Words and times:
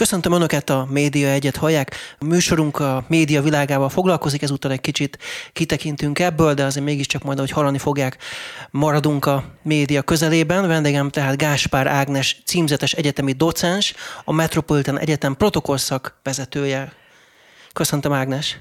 Köszöntöm 0.00 0.32
Önöket 0.32 0.70
a 0.70 0.86
Média 0.90 1.28
Egyet 1.28 1.56
hallják. 1.56 1.94
A 2.18 2.24
műsorunk 2.24 2.78
a 2.78 3.04
média 3.08 3.42
világával 3.42 3.88
foglalkozik, 3.88 4.42
ezúttal 4.42 4.70
egy 4.70 4.80
kicsit 4.80 5.18
kitekintünk 5.52 6.18
ebből, 6.18 6.54
de 6.54 6.64
azért 6.64 6.84
mégiscsak 6.84 7.22
majd, 7.22 7.38
ahogy 7.38 7.50
hallani 7.50 7.78
fogják, 7.78 8.16
maradunk 8.70 9.26
a 9.26 9.44
média 9.62 10.02
közelében. 10.02 10.66
Vendégem 10.66 11.10
tehát 11.10 11.36
Gáspár 11.36 11.86
Ágnes, 11.86 12.42
címzetes 12.44 12.92
egyetemi 12.92 13.32
docens, 13.32 13.94
a 14.24 14.32
Metropolitan 14.32 14.98
Egyetem 14.98 15.36
protokollszak 15.36 16.20
vezetője. 16.22 16.92
Köszöntöm 17.72 18.12
Ágnes! 18.12 18.58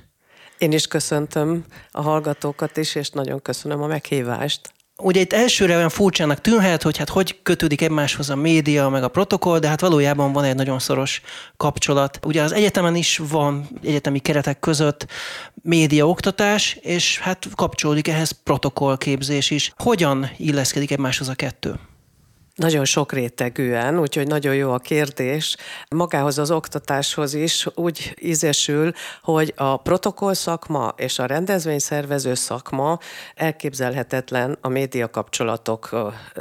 Én 0.57 0.71
is 0.71 0.87
köszöntöm 0.87 1.65
a 1.91 2.01
hallgatókat 2.01 2.77
is, 2.77 2.95
és 2.95 3.09
nagyon 3.09 3.41
köszönöm 3.41 3.81
a 3.81 3.87
meghívást. 3.87 4.73
Ugye 5.01 5.19
itt 5.19 5.33
elsőre 5.33 5.75
olyan 5.75 5.89
furcsának 5.89 6.41
tűnhet, 6.41 6.81
hogy 6.81 6.97
hát 6.97 7.09
hogy 7.09 7.41
kötődik 7.41 7.81
egymáshoz 7.81 8.29
a 8.29 8.35
média, 8.35 8.89
meg 8.89 9.03
a 9.03 9.07
protokoll, 9.07 9.59
de 9.59 9.67
hát 9.67 9.81
valójában 9.81 10.33
van 10.33 10.43
egy 10.43 10.55
nagyon 10.55 10.79
szoros 10.79 11.21
kapcsolat. 11.57 12.19
Ugye 12.25 12.41
az 12.41 12.51
egyetemen 12.51 12.95
is 12.95 13.17
van 13.29 13.67
egyetemi 13.83 14.19
keretek 14.19 14.59
között 14.59 15.05
média 15.61 16.07
oktatás, 16.07 16.77
és 16.81 17.19
hát 17.19 17.47
kapcsolódik 17.55 18.07
ehhez 18.07 18.31
protokollképzés 18.31 19.51
is. 19.51 19.73
Hogyan 19.75 20.31
illeszkedik 20.37 20.91
egymáshoz 20.91 21.29
a 21.29 21.33
kettő? 21.33 21.79
Nagyon 22.59 22.85
sok 22.85 23.11
rétegűen, 23.13 23.99
úgyhogy 23.99 24.27
nagyon 24.27 24.55
jó 24.55 24.71
a 24.71 24.77
kérdés. 24.77 25.55
Magához 25.89 26.37
az 26.37 26.51
oktatáshoz 26.51 27.33
is 27.33 27.67
úgy 27.75 28.15
ízesül, 28.21 28.91
hogy 29.21 29.53
a 29.55 29.77
protokoll 29.77 30.33
szakma 30.33 30.93
és 30.97 31.19
a 31.19 31.25
rendezvényszervező 31.25 32.33
szakma 32.33 32.99
elképzelhetetlen 33.35 34.57
a 34.61 34.67
média 34.67 35.09
kapcsolatok 35.09 35.89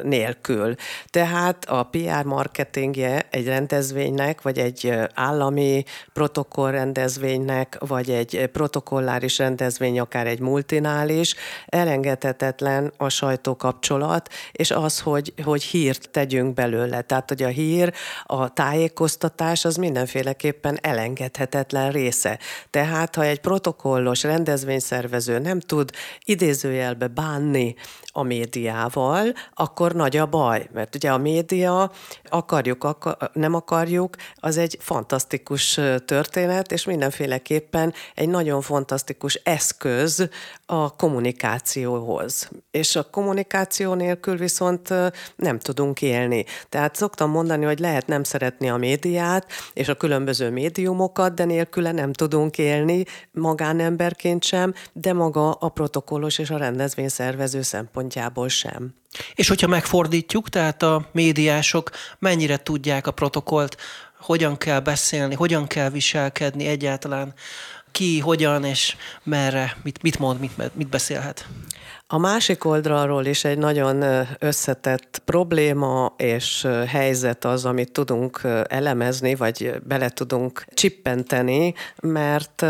nélkül. 0.03 0.75
Tehát 1.11 1.65
a 1.65 1.83
PR 1.83 2.25
marketingje 2.25 3.27
egy 3.31 3.47
rendezvénynek, 3.47 4.43
vagy 4.43 4.59
egy 4.59 4.93
állami 5.15 5.85
protokoll 6.13 6.71
rendezvénynek, 6.71 7.77
vagy 7.79 8.11
egy 8.11 8.47
protokolláris 8.53 9.39
rendezvény, 9.39 10.01
akár 10.01 10.27
egy 10.27 10.41
multinál 10.41 11.09
is, 11.09 11.35
elengedhetetlen 11.67 12.93
a 12.97 13.09
sajtókapcsolat, 13.09 14.29
és 14.53 14.71
az, 14.71 15.01
hogy, 15.01 15.33
hogy 15.45 15.63
hírt 15.63 16.07
tegyünk 16.11 16.55
belőle. 16.55 17.01
Tehát, 17.01 17.29
hogy 17.29 17.43
a 17.43 17.49
hír, 17.49 17.93
a 18.25 18.53
tájékoztatás 18.53 19.65
az 19.65 19.77
mindenféleképpen 19.77 20.79
elengedhetetlen 20.83 21.93
része. 21.93 22.39
Tehát, 22.71 23.15
ha 23.15 23.25
egy 23.25 23.41
protokollos 23.41 24.23
rendezvényszervező 24.23 25.39
nem 25.39 25.61
tud 25.61 25.91
idézőjelbe 26.25 27.07
bánni 27.07 27.75
a 28.13 28.23
médiával, 28.23 29.33
akkor 29.55 29.93
nagy 29.93 30.17
a 30.17 30.27
baj. 30.27 30.69
Mert 30.73 30.95
ugye 30.95 31.11
a 31.11 31.19
média, 31.19 31.93
akarjuk, 32.25 32.85
akar, 32.85 33.17
nem 33.33 33.55
akarjuk, 33.55 34.17
az 34.35 34.57
egy 34.57 34.77
fantasztikus 34.81 35.81
történet, 36.05 36.73
és 36.73 36.85
mindenféleképpen 36.85 37.95
egy 38.15 38.29
nagyon 38.29 38.61
fantasztikus 38.61 39.35
eszköz 39.35 40.29
a 40.67 40.97
kommunikációhoz. 40.97 42.51
És 42.71 42.97
a 42.97 43.11
kommunikáció 43.11 43.95
nélkül 43.95 44.37
viszont 44.37 44.89
nem 45.37 45.59
tudunk 45.59 45.88
élni. 45.97 46.45
Tehát 46.69 46.95
szoktam 46.97 47.31
mondani, 47.31 47.65
hogy 47.65 47.79
lehet 47.79 48.07
nem 48.07 48.23
szeretni 48.23 48.71
a 48.71 48.77
médiát 48.77 49.47
és 49.73 49.89
a 49.89 49.95
különböző 49.95 50.51
médiumokat, 50.51 51.35
de 51.35 51.45
nélküle 51.45 51.93
nem 51.93 52.13
tudunk 52.13 52.59
élni 52.59 53.05
magánemberként 53.33 54.45
sem, 54.45 54.75
de 54.93 55.13
maga 55.13 55.51
a 55.51 55.69
protokollos 55.69 56.39
és 56.39 56.51
a 56.51 56.57
rendezvényszervező 56.57 57.63
szempontjából 57.63 58.49
sem. 58.49 58.95
És 59.35 59.49
hogyha 59.49 59.67
megfordítjuk, 59.67 60.49
tehát 60.49 60.83
a 60.83 61.09
médiások 61.13 61.91
mennyire 62.19 62.57
tudják 62.57 63.07
a 63.07 63.11
protokollt, 63.11 63.77
hogyan 64.21 64.57
kell 64.57 64.81
beszélni, 64.81 65.35
hogyan 65.35 65.67
kell 65.67 65.91
viselkedni 65.91 66.67
egyáltalán, 66.67 67.35
ki, 67.91 68.19
hogyan 68.19 68.65
és 68.65 68.97
merre, 69.23 69.77
mit, 69.83 70.03
mit 70.03 70.19
mond, 70.19 70.41
mit, 70.41 70.75
mit 70.75 70.89
beszélhet? 70.89 71.47
A 72.11 72.19
másik 72.19 72.65
oldalról 72.65 73.25
is 73.25 73.45
egy 73.45 73.59
nagyon 73.59 74.27
összetett 74.39 75.23
probléma 75.25 76.15
és 76.17 76.67
helyzet 76.87 77.45
az, 77.45 77.65
amit 77.65 77.93
tudunk 77.93 78.41
elemezni, 78.69 79.35
vagy 79.35 79.75
bele 79.85 80.09
tudunk 80.09 80.65
csippenteni, 80.75 81.75
mert 82.03 82.65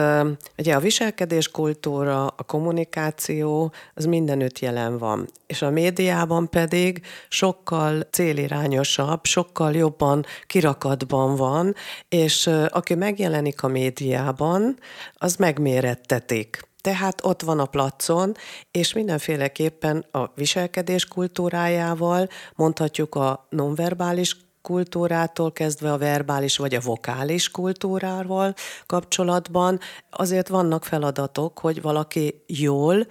ugye 0.57 0.75
a 0.75 0.81
viselkedés 0.81 1.49
kultúra, 1.49 2.27
a 2.27 2.43
kommunikáció, 2.43 3.73
az 3.95 4.05
mindenütt 4.05 4.59
jelen 4.59 4.99
van. 4.99 5.29
És 5.47 5.63
a 5.63 5.71
médiában 5.71 6.49
pedig 6.51 7.01
sokkal 7.29 8.01
célirányosabb, 8.11 9.25
sokkal 9.25 9.75
jobban 9.75 10.25
kirakatban 10.47 11.37
van, 11.37 11.75
és 12.09 12.51
aki 12.69 12.95
megjelenik 12.95 13.63
a 13.63 13.69
médiában, 13.69 14.79
az 15.15 15.37
megmérettetik 15.37 16.68
tehát 16.81 17.25
ott 17.25 17.43
van 17.43 17.59
a 17.59 17.67
placon, 17.67 18.35
és 18.71 18.93
mindenféleképpen 18.93 20.05
a 20.11 20.33
viselkedés 20.35 21.05
kultúrájával, 21.05 22.29
mondhatjuk 22.55 23.15
a 23.15 23.47
nonverbális 23.51 24.37
kultúrától 24.63 25.53
kezdve 25.53 25.93
a 25.93 25.99
verbális 25.99 26.57
vagy 26.57 26.75
a 26.75 26.81
vokális 26.81 27.51
kultúrával 27.51 28.55
kapcsolatban. 28.87 29.81
Azért 30.11 30.49
vannak 30.49 30.85
feladatok, 30.85 31.59
hogy 31.59 31.83
valaki 31.83 32.43
jól 32.47 33.07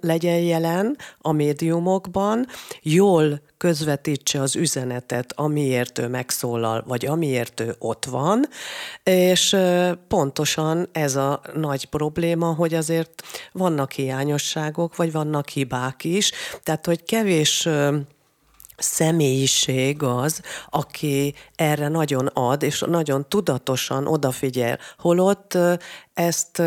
legyen 0.00 0.38
jelen 0.38 0.96
a 1.18 1.32
médiumokban, 1.32 2.46
jól 2.82 3.40
közvetítse 3.56 4.40
az 4.40 4.56
üzenetet, 4.56 5.32
amiért 5.36 5.98
ő 5.98 6.08
megszólal, 6.08 6.84
vagy 6.86 7.06
amiért 7.06 7.60
ő 7.60 7.74
ott 7.78 8.04
van, 8.04 8.46
és 9.02 9.56
pontosan 10.08 10.88
ez 10.92 11.16
a 11.16 11.40
nagy 11.54 11.84
probléma, 11.84 12.54
hogy 12.54 12.74
azért 12.74 13.22
vannak 13.52 13.92
hiányosságok, 13.92 14.96
vagy 14.96 15.12
vannak 15.12 15.48
hibák 15.48 16.04
is, 16.04 16.32
tehát 16.62 16.86
hogy 16.86 17.04
kevés 17.04 17.68
személyiség 18.78 20.02
az, 20.02 20.40
aki 20.66 21.34
erre 21.54 21.88
nagyon 21.88 22.26
ad, 22.26 22.62
és 22.62 22.84
nagyon 22.86 23.28
tudatosan 23.28 24.06
odafigyel. 24.06 24.78
Holott 24.98 25.58
ezt, 26.14 26.62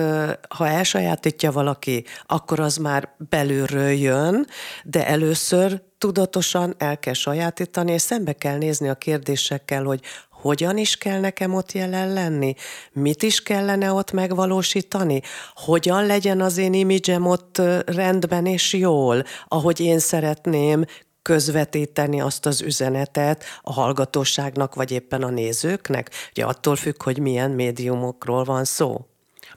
ha 0.50 0.68
elsajátítja 0.68 1.52
valaki, 1.52 2.06
akkor 2.26 2.60
az 2.60 2.78
már 2.78 3.10
belülről 3.30 3.90
jön, 3.90 4.48
de 4.84 5.08
először 5.08 5.82
tudatosan 5.98 6.76
el 6.78 7.00
kell 7.00 7.14
sajátítani, 7.14 7.92
és 7.92 8.02
szembe 8.02 8.34
kell 8.34 8.58
nézni 8.58 8.90
a 8.90 8.96
kérdésekkel, 8.96 9.84
hogy 9.84 10.02
hogyan 10.30 10.78
is 10.78 10.98
kell 10.98 11.20
nekem 11.20 11.54
ott 11.54 11.72
jelen 11.72 12.14
lenni, 12.14 12.54
mit 12.92 13.24
is 13.24 13.44
kellene 13.44 13.92
ott 13.92 14.12
megvalósítani, 14.12 15.22
hogyan 15.54 16.06
legyen 16.06 16.42
az 16.42 16.58
én 16.58 16.74
imidzsem 16.74 17.26
ott 17.26 17.62
rendben 17.86 18.46
és 18.46 18.74
jól, 18.74 19.24
ahogy 19.48 19.80
én 19.80 20.00
szeretném, 20.00 20.86
közvetíteni 21.22 22.22
azt 22.22 22.46
az 22.46 22.62
üzenetet 22.62 23.44
a 23.62 23.74
hallgatóságnak, 23.74 24.76
vagy 24.76 24.92
éppen 24.92 25.24
a 25.24 25.30
nézőknek? 25.30 26.10
Ugye 26.30 26.46
attól 26.46 26.76
függ, 26.76 27.04
hogy 27.04 27.20
milyen 27.20 27.52
médiumokról 27.52 28.44
van 28.44 28.66
szó. 28.66 29.06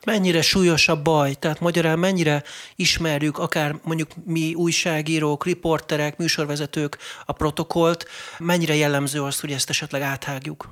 Mennyire 0.05 0.43
súlyos 0.43 0.89
a 0.89 1.03
baj? 1.03 1.35
Tehát 1.35 1.61
magyarán 1.61 1.99
mennyire 1.99 2.43
ismerjük, 2.77 3.39
akár 3.39 3.79
mondjuk 3.83 4.11
mi 4.25 4.55
újságírók, 4.55 5.45
riporterek, 5.45 6.17
műsorvezetők 6.17 6.99
a 7.25 7.33
protokolt, 7.33 8.07
mennyire 8.39 8.75
jellemző 8.75 9.23
az, 9.23 9.41
hogy 9.41 9.53
ezt 9.53 9.69
esetleg 9.69 10.03
áthágjuk? 10.03 10.69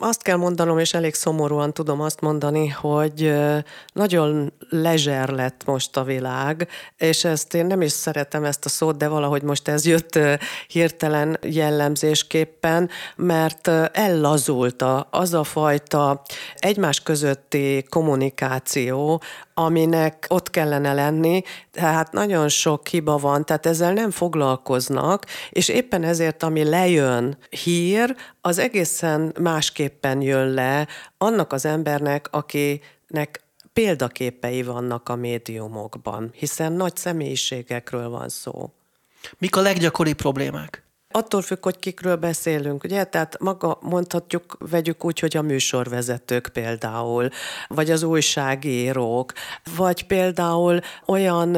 Azt 0.00 0.22
kell 0.22 0.36
mondanom, 0.36 0.78
és 0.78 0.94
elég 0.94 1.14
szomorúan 1.14 1.72
tudom 1.72 2.00
azt 2.00 2.20
mondani, 2.20 2.68
hogy 2.68 3.34
nagyon 3.92 4.52
lezser 4.68 5.28
lett 5.28 5.64
most 5.64 5.96
a 5.96 6.04
világ, 6.04 6.68
és 6.96 7.24
ezt 7.24 7.54
én 7.54 7.66
nem 7.66 7.82
is 7.82 7.92
szeretem 7.92 8.44
ezt 8.44 8.64
a 8.64 8.68
szót, 8.68 8.96
de 8.96 9.08
valahogy 9.08 9.42
most 9.42 9.68
ez 9.68 9.86
jött 9.86 10.18
hirtelen 10.66 11.38
jellemzésképpen, 11.42 12.90
mert 13.16 13.68
ellazult 13.92 14.84
az 15.10 15.34
a 15.34 15.44
fajta 15.44 16.22
egymás 16.58 17.00
közötti 17.00 17.84
kommunikáció, 17.88 19.22
aminek 19.54 20.26
ott 20.28 20.50
kellene 20.50 20.92
lenni, 20.92 21.42
tehát 21.70 22.12
nagyon 22.12 22.48
sok 22.48 22.88
hiba 22.88 23.16
van, 23.16 23.44
tehát 23.44 23.66
ezzel 23.66 23.92
nem 23.92 24.10
foglalkoznak, 24.10 25.26
és 25.50 25.68
éppen 25.68 26.02
ezért, 26.02 26.42
ami 26.42 26.64
lejön 26.64 27.38
hír, 27.50 28.16
az 28.40 28.58
egészen 28.58 29.34
másképpen 29.40 30.20
jön 30.20 30.48
le 30.48 30.86
annak 31.18 31.52
az 31.52 31.64
embernek, 31.64 32.28
akinek 32.30 33.44
példaképei 33.72 34.62
vannak 34.62 35.08
a 35.08 35.16
médiumokban, 35.16 36.30
hiszen 36.34 36.72
nagy 36.72 36.96
személyiségekről 36.96 38.08
van 38.08 38.28
szó. 38.28 38.70
Mik 39.38 39.56
a 39.56 39.60
leggyakoribb 39.60 40.16
problémák? 40.16 40.83
Attól 41.16 41.42
függ, 41.42 41.62
hogy 41.64 41.78
kikről 41.78 42.16
beszélünk, 42.16 42.84
ugye? 42.84 43.04
Tehát 43.04 43.38
maga 43.40 43.78
mondhatjuk, 43.80 44.56
vegyük 44.70 45.04
úgy, 45.04 45.18
hogy 45.18 45.36
a 45.36 45.42
műsorvezetők 45.42 46.48
például, 46.52 47.28
vagy 47.68 47.90
az 47.90 48.02
újságírók, 48.02 49.32
vagy 49.76 50.06
például 50.06 50.80
olyan 51.06 51.56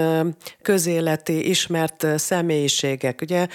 közéleti 0.63 1.49
ismert 1.49 2.07
személyiségek, 2.17 3.21
ugye? 3.21 3.49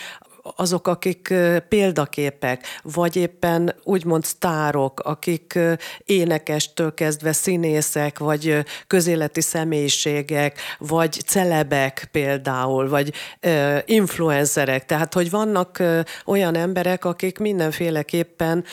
Azok, 0.55 0.87
akik 0.87 1.33
példaképek, 1.69 2.65
vagy 2.83 3.15
éppen 3.15 3.75
úgymond 3.83 4.23
sztárok, 4.23 4.99
akik 4.99 5.59
énekestől 6.05 6.93
kezdve 6.93 7.31
színészek, 7.31 8.19
vagy 8.19 8.65
közéleti 8.87 9.41
személyiségek, 9.41 10.59
vagy 10.77 11.11
celebek 11.11 12.09
például, 12.11 12.89
vagy 12.89 13.13
influencerek. 13.85 14.85
Tehát, 14.85 15.13
hogy 15.13 15.29
vannak 15.29 15.83
olyan 16.25 16.55
emberek, 16.55 17.05
akik 17.05 17.37
mindenféleképpen 17.37 18.63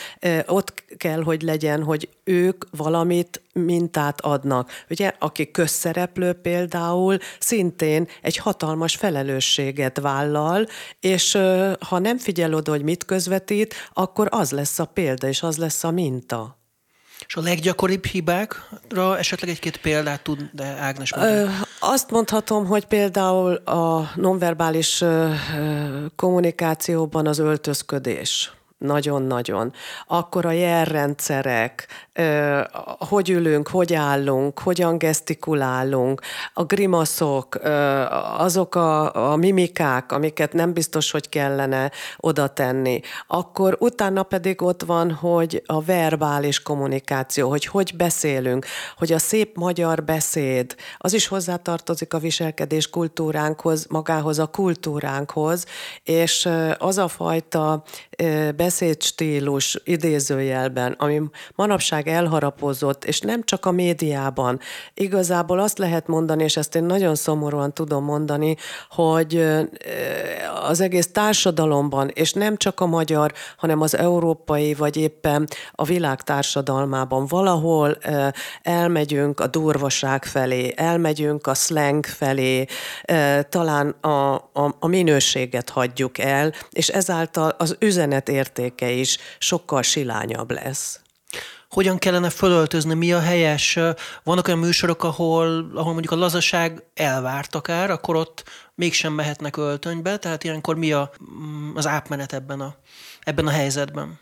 ott 0.46 0.84
kell, 0.96 1.22
hogy 1.22 1.42
legyen, 1.42 1.82
hogy 1.82 2.08
ők 2.28 2.64
valamit 2.76 3.42
mintát 3.52 4.20
adnak. 4.20 4.70
Ugye, 4.90 5.12
aki 5.19 5.50
közszereplő 5.50 6.32
például 6.32 7.19
szintén 7.38 8.08
egy 8.22 8.36
hatalmas 8.36 8.94
felelősséget 8.94 10.00
vállal, 10.00 10.66
és 11.00 11.38
ha 11.80 11.98
nem 11.98 12.19
figyel 12.19 12.54
oda, 12.54 12.70
hogy 12.70 12.82
mit 12.82 13.04
közvetít, 13.04 13.75
akkor 13.92 14.28
az 14.30 14.50
lesz 14.50 14.78
a 14.78 14.84
példa, 14.84 15.28
és 15.28 15.42
az 15.42 15.56
lesz 15.56 15.84
a 15.84 15.90
minta. 15.90 16.56
És 17.26 17.36
a 17.36 17.40
leggyakoribb 17.40 18.04
hibákra 18.04 19.19
esetleg 19.19 19.50
egy-két 19.50 19.80
példát 19.80 20.22
tud, 20.22 20.50
de 20.52 20.64
Ágnes 20.64 21.14
mondani? 21.14 21.50
Azt 21.80 22.10
mondhatom, 22.10 22.66
hogy 22.66 22.84
például 22.86 23.54
a 23.54 24.10
nonverbális 24.14 25.04
kommunikációban 26.16 27.26
az 27.26 27.38
öltözködés 27.38 28.52
nagyon-nagyon. 28.78 29.72
Akkor 30.06 30.46
a 30.46 30.50
jelrendszerek, 30.50 31.86
hogy 32.98 33.30
ülünk, 33.30 33.69
hogy 33.69 33.94
állunk, 33.94 34.58
hogyan 34.58 34.98
gesztikulálunk, 34.98 36.20
a 36.54 36.64
grimaszok, 36.64 37.58
azok 38.36 38.75
a, 38.75 39.30
a 39.32 39.36
mimikák, 39.36 40.12
amiket 40.12 40.52
nem 40.52 40.72
biztos, 40.72 41.10
hogy 41.10 41.28
kellene 41.28 41.90
oda 42.16 42.48
tenni. 42.48 43.00
Akkor 43.26 43.76
utána 43.80 44.22
pedig 44.22 44.62
ott 44.62 44.82
van, 44.82 45.12
hogy 45.12 45.62
a 45.66 45.82
verbális 45.82 46.62
kommunikáció, 46.62 47.48
hogy 47.48 47.64
hogy 47.66 47.92
beszélünk, 47.96 48.66
hogy 48.96 49.12
a 49.12 49.19
szép 49.19 49.56
magyar 49.56 50.04
beszéd, 50.04 50.75
az 50.98 51.12
is 51.12 51.26
hozzátartozik 51.26 52.14
a 52.14 52.19
viselkedés 52.19 52.90
kultúránkhoz, 52.90 53.86
magához 53.88 54.38
a 54.38 54.46
kultúránkhoz, 54.46 55.64
és 56.02 56.48
az 56.78 56.98
a 56.98 57.08
fajta 57.08 57.82
beszédstílus 58.68 59.80
idézőjelben, 59.84 60.92
ami 60.98 61.20
manapság 61.54 62.08
elharapozott, 62.08 63.04
és 63.04 63.20
nem 63.20 63.44
csak 63.44 63.66
a 63.66 63.70
médiában. 63.70 64.60
Igazából 64.94 65.58
azt 65.58 65.78
lehet 65.78 66.06
mondani, 66.06 66.42
és 66.42 66.56
ezt 66.56 66.74
én 66.74 66.84
nagyon 66.84 67.14
szomorúan 67.14 67.72
tudom 67.74 68.04
mondani, 68.04 68.56
hogy 68.90 69.46
az 70.68 70.80
egész 70.80 71.12
társadalomban, 71.12 72.08
és 72.08 72.32
nem 72.32 72.56
csak 72.56 72.80
a 72.80 72.86
magyar, 72.86 73.32
hanem 73.56 73.80
az 73.80 73.96
európai, 73.96 74.74
vagy 74.74 74.96
éppen 74.96 75.48
a 75.72 75.84
világ 75.84 76.22
társadalmában 76.22 77.26
valahol 77.26 77.98
elmegyünk 78.62 79.40
a 79.40 79.46
durvaság 79.46 80.24
felé, 80.24 80.72
elmegyünk 80.76 81.46
a 81.46 81.54
slang 81.54 82.06
felé, 82.06 82.64
talán 83.48 83.88
a, 84.00 84.34
a, 84.34 84.76
a 84.78 84.86
minőséget 84.86 85.68
hagyjuk 85.68 86.18
el, 86.18 86.52
és 86.70 86.88
ezáltal 86.88 87.54
az 87.58 87.76
üzenet 87.78 88.28
értéke 88.58 88.90
is 88.90 89.19
sokkal 89.38 89.82
silányabb 89.82 90.50
lesz 90.50 91.00
hogyan 91.70 91.99
kellene 91.99 92.31
fölöltözni, 92.31 92.94
mi 92.94 93.12
a 93.12 93.20
helyes. 93.20 93.78
Vannak 94.25 94.46
olyan 94.46 94.58
műsorok, 94.58 95.05
ahol, 95.05 95.70
ahol 95.75 95.93
mondjuk 95.93 96.12
a 96.12 96.16
lazaság 96.16 96.82
elvárt 96.94 97.55
akár, 97.55 97.90
akkor 97.90 98.16
ott 98.16 98.44
mégsem 98.75 99.12
mehetnek 99.12 99.56
öltönybe, 99.56 100.16
tehát 100.16 100.44
ilyenkor 100.44 100.76
mi 100.76 100.93
a, 100.93 101.10
mm, 101.22 101.76
az 101.76 101.87
átmenet 101.87 102.32
ebben 102.32 102.60
a, 102.60 102.75
ebben 103.20 103.46
a 103.46 103.50
helyzetben? 103.50 104.19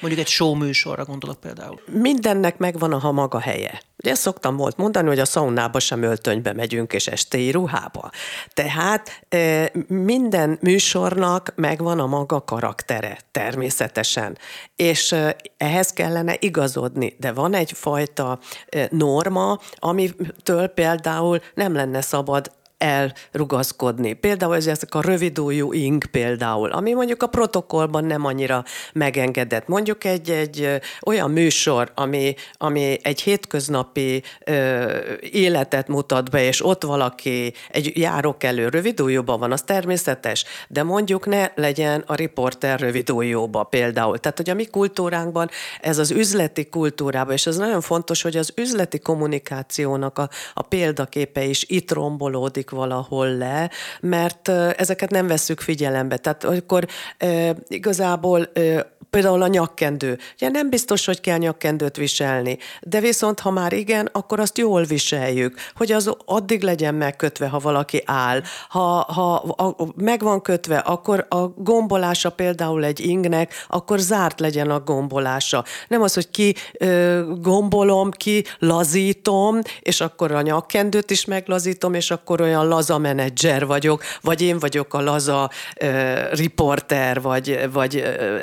Mondjuk 0.00 0.22
egy 0.22 0.28
show 0.28 0.54
műsorra 0.54 1.04
gondolok 1.04 1.40
például. 1.40 1.80
Mindennek 1.86 2.58
megvan 2.58 2.92
a 2.92 2.98
ha 2.98 3.12
maga 3.12 3.40
helye. 3.40 3.80
Ugye 4.04 4.14
szoktam 4.14 4.56
volt 4.56 4.76
mondani, 4.76 5.08
hogy 5.08 5.18
a 5.18 5.24
szaunába 5.24 5.78
sem 5.78 6.02
öltönybe 6.02 6.52
megyünk, 6.52 6.92
és 6.92 7.06
estéi 7.06 7.50
ruhába. 7.50 8.10
Tehát 8.54 9.26
minden 9.88 10.58
műsornak 10.60 11.52
megvan 11.56 12.00
a 12.00 12.06
maga 12.06 12.44
karaktere, 12.44 13.18
természetesen. 13.30 14.38
És 14.76 15.14
ehhez 15.56 15.90
kellene 15.90 16.36
igazodni. 16.38 17.16
De 17.18 17.32
van 17.32 17.54
egyfajta 17.54 18.38
norma, 18.90 19.58
amitől 19.74 20.66
például 20.66 21.40
nem 21.54 21.74
lenne 21.74 22.00
szabad 22.00 22.50
elrugaszkodni. 22.78 24.12
Például 24.12 24.56
ezek 24.56 24.94
a 24.94 25.00
rövidújú 25.00 25.72
ing 25.72 26.06
például, 26.06 26.70
ami 26.70 26.92
mondjuk 26.92 27.22
a 27.22 27.26
protokollban 27.26 28.04
nem 28.04 28.24
annyira 28.24 28.64
megengedett. 28.92 29.68
Mondjuk 29.68 30.04
egy, 30.04 30.30
egy 30.30 30.80
olyan 31.06 31.30
műsor, 31.30 31.92
ami, 31.94 32.34
ami 32.52 32.98
egy 33.02 33.20
hétköznapi 33.20 34.22
ö, 34.44 34.86
életet 35.20 35.88
mutat 35.88 36.30
be, 36.30 36.42
és 36.44 36.64
ott 36.64 36.82
valaki 36.82 37.52
egy 37.70 37.92
járok 37.96 38.44
elő 38.44 38.68
rövidújóban 38.68 39.38
van, 39.38 39.52
az 39.52 39.62
természetes, 39.62 40.44
de 40.68 40.82
mondjuk 40.82 41.26
ne 41.26 41.50
legyen 41.54 42.04
a 42.06 42.14
riporter 42.14 42.80
rövidújóba 42.80 43.62
például. 43.62 44.18
Tehát, 44.18 44.36
hogy 44.36 44.50
a 44.50 44.54
mi 44.54 44.64
kultúránkban 44.64 45.50
ez 45.80 45.98
az 45.98 46.10
üzleti 46.10 46.68
kultúrában, 46.68 47.32
és 47.32 47.46
ez 47.46 47.56
nagyon 47.56 47.80
fontos, 47.80 48.22
hogy 48.22 48.36
az 48.36 48.52
üzleti 48.56 48.98
kommunikációnak 48.98 50.18
a, 50.18 50.28
a 50.54 50.62
példaképe 50.62 51.44
is 51.44 51.64
itt 51.68 51.92
rombolódik 51.92 52.67
esik 52.68 52.78
valahol 52.78 53.36
le, 53.36 53.70
mert 54.00 54.48
ezeket 54.48 55.10
nem 55.10 55.26
veszük 55.26 55.60
figyelembe. 55.60 56.16
Tehát 56.16 56.44
akkor 56.44 56.86
igazából 57.68 58.48
például 59.10 59.42
a 59.42 59.46
nyakkendő. 59.46 60.18
Ugye 60.34 60.48
nem 60.48 60.70
biztos, 60.70 61.04
hogy 61.04 61.20
kell 61.20 61.38
nyakkendőt 61.38 61.96
viselni, 61.96 62.58
de 62.80 63.00
viszont 63.00 63.40
ha 63.40 63.50
már 63.50 63.72
igen, 63.72 64.08
akkor 64.12 64.40
azt 64.40 64.58
jól 64.58 64.82
viseljük, 64.82 65.58
hogy 65.74 65.92
az 65.92 66.14
addig 66.24 66.62
legyen 66.62 66.94
megkötve, 66.94 67.48
ha 67.48 67.58
valaki 67.58 68.02
áll. 68.04 68.42
Ha, 68.68 68.80
ha 69.12 69.34
a, 69.34 69.74
meg 69.96 70.22
van 70.22 70.42
kötve, 70.42 70.78
akkor 70.78 71.26
a 71.28 71.46
gombolása 71.46 72.30
például 72.30 72.84
egy 72.84 73.00
ingnek, 73.00 73.64
akkor 73.68 73.98
zárt 73.98 74.40
legyen 74.40 74.70
a 74.70 74.80
gombolása. 74.80 75.64
Nem 75.88 76.02
az, 76.02 76.14
hogy 76.14 76.30
ki 76.30 76.54
ö, 76.78 77.22
gombolom, 77.40 78.10
ki 78.10 78.44
lazítom, 78.58 79.60
és 79.80 80.00
akkor 80.00 80.32
a 80.32 80.40
nyakkendőt 80.40 81.10
is 81.10 81.24
meglazítom, 81.24 81.94
és 81.94 82.10
akkor 82.10 82.40
olyan 82.40 82.68
laza 82.68 82.98
menedzser 82.98 83.66
vagyok, 83.66 84.02
vagy 84.20 84.40
én 84.40 84.58
vagyok 84.58 84.94
a 84.94 85.00
laza 85.00 85.50
ö, 85.80 86.12
riporter, 86.32 87.20
vagy, 87.20 87.68
vagy 87.72 87.96
ö, 87.96 88.36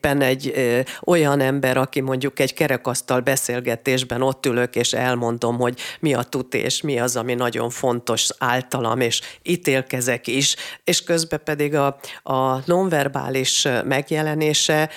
éppen 0.00 0.20
egy 0.20 0.52
ö, 0.54 0.80
olyan 1.04 1.40
ember, 1.40 1.76
aki 1.76 2.00
mondjuk 2.00 2.40
egy 2.40 2.54
kerekasztal 2.54 3.20
beszélgetésben 3.20 4.22
ott 4.22 4.46
ülök, 4.46 4.76
és 4.76 4.92
elmondom, 4.92 5.58
hogy 5.58 5.80
mi 6.00 6.14
a 6.14 6.22
tut 6.22 6.54
és 6.54 6.80
mi 6.80 6.98
az, 7.00 7.16
ami 7.16 7.34
nagyon 7.34 7.70
fontos 7.70 8.28
általam, 8.38 9.00
és 9.00 9.20
ítélkezek 9.42 10.26
is, 10.26 10.56
és 10.84 11.02
közben 11.02 11.40
pedig 11.44 11.74
a, 11.74 11.98
a 12.22 12.62
nonverbális 12.64 13.68
megjelenése 13.84 14.90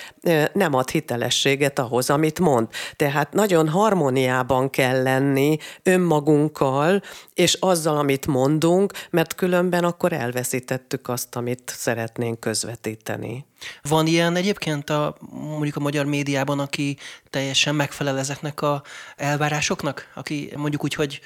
nem 0.52 0.74
ad 0.74 0.90
hitelességet 0.90 1.78
ahhoz, 1.78 2.10
amit 2.10 2.40
mond. 2.40 2.68
Tehát 2.96 3.32
nagyon 3.32 3.68
harmóniában 3.68 4.70
kell 4.70 5.02
lenni 5.02 5.56
önmagunkkal, 5.82 7.02
és 7.34 7.54
azzal, 7.60 7.96
amit 7.96 8.26
mondunk, 8.26 8.92
mert 9.10 9.34
különben 9.34 9.84
akkor 9.84 10.12
elveszítettük 10.12 11.08
azt, 11.08 11.36
amit 11.36 11.72
szeretnénk 11.76 12.40
közvetíteni. 12.40 13.44
Van 13.82 14.06
ilyen 14.06 14.36
egyébként 14.36 14.90
a, 14.90 15.16
mondjuk 15.30 15.76
a 15.76 15.80
magyar 15.80 16.06
médiában, 16.06 16.58
aki 16.58 16.96
teljesen 17.30 17.74
megfelel 17.74 18.18
ezeknek 18.18 18.60
a 18.60 18.82
elvárásoknak? 19.16 20.10
Aki 20.14 20.52
mondjuk 20.56 20.84
úgy, 20.84 20.94
hogy 20.94 21.20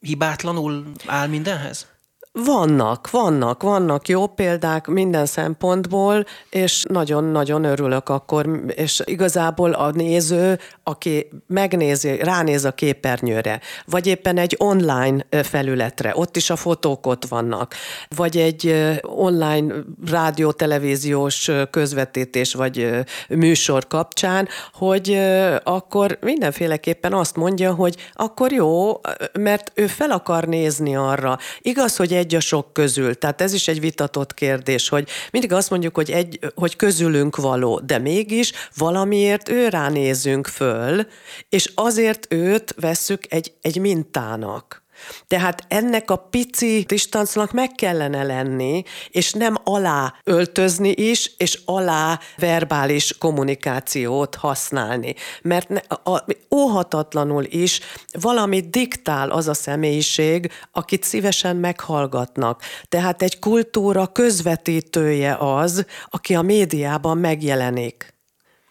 hibátlanul 0.00 0.92
áll 1.06 1.26
mindenhez? 1.26 1.91
Vannak, 2.38 3.10
vannak, 3.10 3.62
vannak 3.62 4.08
jó 4.08 4.26
példák 4.26 4.86
minden 4.86 5.26
szempontból, 5.26 6.24
és 6.50 6.84
nagyon-nagyon 6.88 7.64
örülök 7.64 8.08
akkor, 8.08 8.62
és 8.66 9.02
igazából 9.04 9.72
a 9.72 9.90
néző, 9.90 10.58
aki 10.82 11.28
megnézi, 11.46 12.16
ránéz 12.16 12.64
a 12.64 12.72
képernyőre, 12.72 13.60
vagy 13.86 14.06
éppen 14.06 14.38
egy 14.38 14.56
online 14.58 15.26
felületre, 15.42 16.12
ott 16.14 16.36
is 16.36 16.50
a 16.50 16.56
fotók 16.56 17.06
ott 17.06 17.24
vannak, 17.24 17.74
vagy 18.16 18.36
egy 18.36 18.74
online 19.02 19.74
rádió-televíziós 20.10 21.50
közvetítés, 21.70 22.54
vagy 22.54 22.90
műsor 23.28 23.86
kapcsán, 23.86 24.48
hogy 24.72 25.18
akkor 25.64 26.18
mindenféleképpen 26.20 27.12
azt 27.12 27.36
mondja, 27.36 27.74
hogy 27.74 27.96
akkor 28.12 28.52
jó, 28.52 29.00
mert 29.38 29.72
ő 29.74 29.86
fel 29.86 30.10
akar 30.10 30.44
nézni 30.44 30.96
arra. 30.96 31.38
Igaz, 31.60 31.96
hogy 31.96 32.12
egy 32.12 32.21
a 32.34 32.40
sok 32.40 32.72
közül. 32.72 33.18
Tehát 33.18 33.40
ez 33.40 33.52
is 33.52 33.68
egy 33.68 33.80
vitatott 33.80 34.34
kérdés, 34.34 34.88
hogy 34.88 35.08
mindig 35.30 35.52
azt 35.52 35.70
mondjuk, 35.70 35.94
hogy, 35.94 36.10
egy, 36.10 36.38
hogy 36.54 36.76
közülünk 36.76 37.36
való, 37.36 37.80
de 37.84 37.98
mégis 37.98 38.52
valamiért 38.76 39.48
ő 39.48 39.68
ránézünk 39.68 40.46
föl, 40.46 41.06
és 41.48 41.72
azért 41.74 42.26
őt 42.32 42.74
vesszük 42.80 43.24
egy, 43.28 43.52
egy 43.60 43.80
mintának. 43.80 44.81
Tehát 45.26 45.64
ennek 45.68 46.10
a 46.10 46.16
pici 46.16 46.84
distancnak 46.86 47.52
meg 47.52 47.70
kellene 47.72 48.22
lenni, 48.22 48.82
és 49.08 49.32
nem 49.32 49.56
alá 49.64 50.14
öltözni 50.24 50.90
is, 50.90 51.32
és 51.36 51.58
alá 51.64 52.20
verbális 52.36 53.18
kommunikációt 53.18 54.34
használni. 54.34 55.14
Mert 55.42 55.88
óhatatlanul 56.54 57.44
is 57.48 57.80
valamit 58.20 58.70
diktál 58.70 59.30
az 59.30 59.48
a 59.48 59.54
személyiség, 59.54 60.50
akit 60.72 61.02
szívesen 61.02 61.56
meghallgatnak. 61.56 62.62
Tehát 62.88 63.22
egy 63.22 63.38
kultúra 63.38 64.06
közvetítője 64.06 65.36
az, 65.40 65.86
aki 66.10 66.34
a 66.34 66.42
médiában 66.42 67.18
megjelenik 67.18 68.11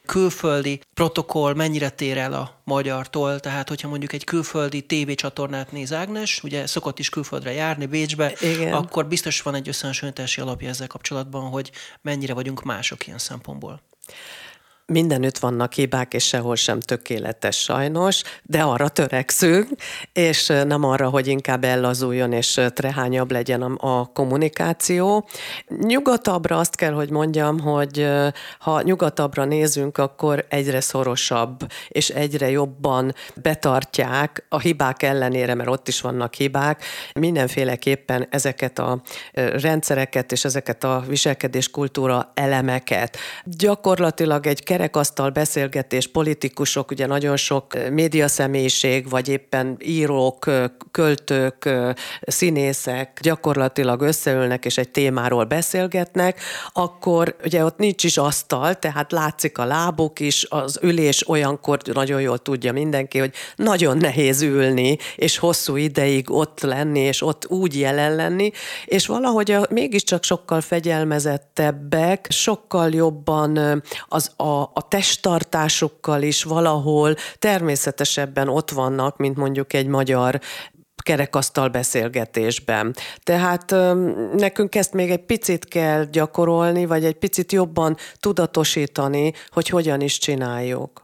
külföldi 0.05 0.81
protokoll 0.93 1.53
mennyire 1.53 1.89
tér 1.89 2.17
el 2.17 2.33
a 2.33 2.61
magyartól, 2.63 3.39
tehát 3.39 3.69
hogyha 3.69 3.87
mondjuk 3.87 4.13
egy 4.13 4.23
külföldi 4.23 4.81
tévécsatornát 4.81 5.71
néz 5.71 5.93
Ágnes, 5.93 6.43
ugye 6.43 6.67
szokott 6.67 6.99
is 6.99 7.09
külföldre 7.09 7.51
járni 7.51 7.85
Bécsbe, 7.85 8.33
Igen. 8.39 8.73
akkor 8.73 9.07
biztos 9.07 9.41
van 9.41 9.55
egy 9.55 9.67
összehasonlítási 9.67 10.41
alapja 10.41 10.69
ezzel 10.69 10.87
kapcsolatban, 10.87 11.49
hogy 11.49 11.71
mennyire 12.01 12.33
vagyunk 12.33 12.63
mások 12.63 13.07
ilyen 13.07 13.19
szempontból 13.19 13.81
mindenütt 14.91 15.37
vannak 15.37 15.73
hibák, 15.73 16.13
és 16.13 16.27
sehol 16.27 16.55
sem 16.55 16.79
tökéletes 16.79 17.61
sajnos, 17.61 18.21
de 18.43 18.61
arra 18.61 18.89
törekszünk, 18.89 19.67
és 20.13 20.47
nem 20.47 20.83
arra, 20.83 21.09
hogy 21.09 21.27
inkább 21.27 21.63
ellazuljon 21.63 22.31
és 22.31 22.59
trehányabb 22.73 23.31
legyen 23.31 23.61
a, 23.61 24.09
kommunikáció. 24.13 25.27
Nyugatabbra 25.67 26.57
azt 26.57 26.75
kell, 26.75 26.93
hogy 26.93 27.09
mondjam, 27.09 27.59
hogy 27.59 28.07
ha 28.59 28.81
nyugatabbra 28.81 29.45
nézünk, 29.45 29.97
akkor 29.97 30.45
egyre 30.49 30.81
szorosabb, 30.81 31.59
és 31.87 32.09
egyre 32.09 32.49
jobban 32.49 33.13
betartják 33.35 34.45
a 34.49 34.59
hibák 34.59 35.03
ellenére, 35.03 35.53
mert 35.53 35.69
ott 35.69 35.87
is 35.87 36.01
vannak 36.01 36.33
hibák, 36.33 36.83
mindenféleképpen 37.13 38.27
ezeket 38.29 38.79
a 38.79 39.01
rendszereket 39.61 40.31
és 40.31 40.45
ezeket 40.45 40.83
a 40.83 41.03
viselkedéskultúra 41.07 42.31
elemeket. 42.33 43.17
Gyakorlatilag 43.43 44.47
egy 44.47 44.63
kerekasztal 44.81 45.29
beszélgetés, 45.29 46.07
politikusok, 46.07 46.91
ugye 46.91 47.05
nagyon 47.05 47.37
sok 47.37 47.89
médiaszemélyiség, 47.91 49.09
vagy 49.09 49.27
éppen 49.27 49.77
írók, 49.79 50.49
költők, 50.91 51.69
színészek 52.21 53.19
gyakorlatilag 53.21 54.01
összeülnek 54.01 54.65
és 54.65 54.77
egy 54.77 54.89
témáról 54.89 55.43
beszélgetnek, 55.43 56.39
akkor 56.73 57.35
ugye 57.43 57.65
ott 57.65 57.77
nincs 57.77 58.03
is 58.03 58.17
asztal, 58.17 58.75
tehát 58.75 59.11
látszik 59.11 59.57
a 59.57 59.65
lábuk 59.65 60.19
is, 60.19 60.45
az 60.49 60.79
ülés 60.81 61.29
olyankor 61.29 61.79
nagyon 61.93 62.21
jól 62.21 62.37
tudja 62.37 62.71
mindenki, 62.71 63.19
hogy 63.19 63.33
nagyon 63.55 63.97
nehéz 63.97 64.41
ülni, 64.41 64.97
és 65.15 65.37
hosszú 65.37 65.75
ideig 65.75 66.31
ott 66.31 66.61
lenni, 66.61 66.99
és 66.99 67.21
ott 67.21 67.45
úgy 67.47 67.79
jelen 67.79 68.15
lenni, 68.15 68.51
és 68.85 69.07
valahogy 69.07 69.51
a, 69.51 69.65
mégiscsak 69.69 70.23
sokkal 70.23 70.61
fegyelmezettebbek, 70.61 72.27
sokkal 72.29 72.89
jobban 72.89 73.83
az 74.07 74.31
a, 74.37 74.60
a 74.73 74.87
testtartásukkal 74.87 76.21
is 76.21 76.43
valahol 76.43 77.15
természetesebben 77.39 78.47
ott 78.47 78.71
vannak, 78.71 79.17
mint 79.17 79.37
mondjuk 79.37 79.73
egy 79.73 79.87
magyar 79.87 80.39
kerekasztal 81.01 81.69
beszélgetésben. 81.69 82.95
Tehát 83.23 83.75
nekünk 84.33 84.75
ezt 84.75 84.93
még 84.93 85.09
egy 85.09 85.25
picit 85.25 85.65
kell 85.65 86.03
gyakorolni, 86.03 86.85
vagy 86.85 87.05
egy 87.05 87.15
picit 87.15 87.51
jobban 87.51 87.97
tudatosítani, 88.19 89.33
hogy 89.49 89.69
hogyan 89.69 90.01
is 90.01 90.17
csináljuk. 90.17 91.00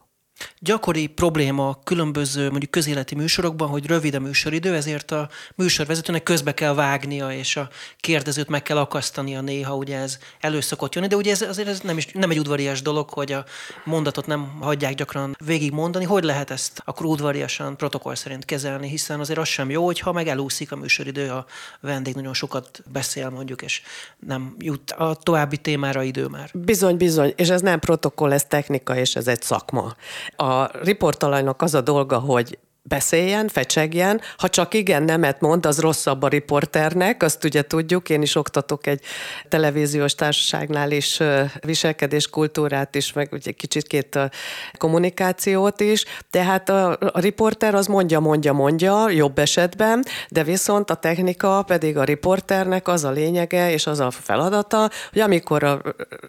Gyakori 0.59 1.07
probléma 1.07 1.79
különböző 1.83 2.49
mondjuk 2.49 2.71
közéleti 2.71 3.15
műsorokban, 3.15 3.67
hogy 3.67 3.85
rövid 3.85 4.15
a 4.15 4.19
műsoridő, 4.19 4.75
ezért 4.75 5.11
a 5.11 5.29
műsorvezetőnek 5.55 6.23
közbe 6.23 6.53
kell 6.53 6.73
vágnia, 6.73 7.31
és 7.31 7.55
a 7.55 7.69
kérdezőt 7.99 8.47
meg 8.47 8.63
kell 8.63 8.77
akasztania 8.77 9.41
néha, 9.41 9.75
ugye 9.75 9.97
ez 9.97 10.17
elő 10.39 10.59
szokott 10.59 10.95
jönni, 10.95 11.07
de 11.07 11.15
ugye 11.15 11.31
ez 11.31 11.41
azért 11.41 11.67
ez 11.67 11.79
nem, 11.79 11.97
is, 11.97 12.07
nem 12.13 12.29
egy 12.29 12.39
udvarias 12.39 12.81
dolog, 12.81 13.09
hogy 13.09 13.31
a 13.31 13.45
mondatot 13.83 14.25
nem 14.25 14.57
hagyják 14.59 14.93
gyakran 14.93 15.35
végig 15.45 15.71
mondani. 15.71 16.05
Hogy 16.05 16.23
lehet 16.23 16.51
ezt 16.51 16.81
akkor 16.85 17.05
udvariasan, 17.05 17.77
protokoll 17.77 18.15
szerint 18.15 18.45
kezelni, 18.45 18.89
hiszen 18.89 19.19
azért 19.19 19.39
az 19.39 19.47
sem 19.47 19.69
jó, 19.69 19.85
hogyha 19.85 20.11
meg 20.11 20.27
elúszik 20.27 20.71
a 20.71 20.75
műsoridő, 20.75 21.29
a 21.29 21.45
vendég 21.79 22.15
nagyon 22.15 22.33
sokat 22.33 22.83
beszél 22.91 23.29
mondjuk, 23.29 23.61
és 23.61 23.81
nem 24.19 24.55
jut 24.59 24.91
a 24.91 25.15
további 25.15 25.57
témára 25.57 26.03
idő 26.03 26.25
már. 26.25 26.49
Bizony, 26.53 26.97
bizony, 26.97 27.33
és 27.35 27.49
ez 27.49 27.61
nem 27.61 27.79
protokoll, 27.79 28.31
ez 28.31 28.43
technika, 28.43 28.95
és 28.95 29.15
ez 29.15 29.27
egy 29.27 29.41
szakma. 29.41 29.95
A 30.35 30.77
riportalajnak 30.77 31.61
az 31.61 31.73
a 31.73 31.81
dolga, 31.81 32.19
hogy 32.19 32.59
beszéljen, 32.87 33.47
fecsegjen. 33.47 34.21
Ha 34.37 34.49
csak 34.49 34.73
igen, 34.73 35.03
nemet 35.03 35.41
mond, 35.41 35.65
az 35.65 35.79
rosszabb 35.79 36.23
a 36.23 36.27
riporternek, 36.27 37.23
azt 37.23 37.43
ugye 37.43 37.61
tudjuk. 37.61 38.09
Én 38.09 38.21
is 38.21 38.35
oktatok 38.35 38.87
egy 38.87 39.01
televíziós 39.49 40.15
társaságnál 40.15 40.91
is 40.91 41.19
viselkedés 41.65 42.29
kultúrát 42.29 42.95
is, 42.95 43.13
meg 43.13 43.29
ugye 43.31 43.51
kicsit 43.51 43.87
két 43.87 44.19
kommunikációt 44.77 45.81
is. 45.81 46.05
Tehát 46.29 46.69
a, 46.69 46.91
a 46.91 47.19
riporter 47.19 47.75
az 47.75 47.87
mondja, 47.87 48.19
mondja, 48.19 48.53
mondja, 48.53 49.09
jobb 49.09 49.39
esetben, 49.39 50.05
de 50.29 50.43
viszont 50.43 50.89
a 50.89 50.95
technika 50.95 51.63
pedig 51.67 51.97
a 51.97 52.03
riporternek 52.03 52.87
az 52.87 53.03
a 53.03 53.11
lényege 53.11 53.71
és 53.71 53.87
az 53.87 53.99
a 53.99 54.11
feladata, 54.11 54.89
hogy 55.11 55.21
amikor 55.21 55.63
a 55.63 55.81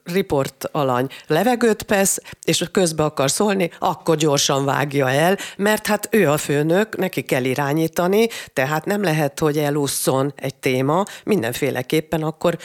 riport 0.05 0.69
alany 0.73 1.07
levegőt 1.27 1.83
pesz, 1.83 2.21
és 2.45 2.65
közbe 2.73 3.05
akar 3.05 3.31
szólni, 3.31 3.71
akkor 3.79 4.17
gyorsan 4.17 4.65
vágja 4.65 5.11
el, 5.11 5.37
mert 5.57 5.87
hát 5.87 6.09
ő 6.11 6.31
a 6.31 6.39
főnök, 6.49 6.97
neki 6.97 7.23
kell 7.23 7.45
irányítani, 7.45 8.29
tehát 8.53 8.85
nem 8.85 9.03
lehet, 9.03 9.39
hogy 9.39 9.59
elússzon 9.59 10.33
egy 10.37 10.55
téma, 10.55 11.05
mindenféleképpen 11.25 12.23
akkor 12.23 12.59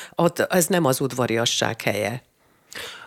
ez 0.50 0.66
nem 0.68 0.86
az 0.86 1.02
udvariasság 1.02 1.82
helye. 1.82 2.24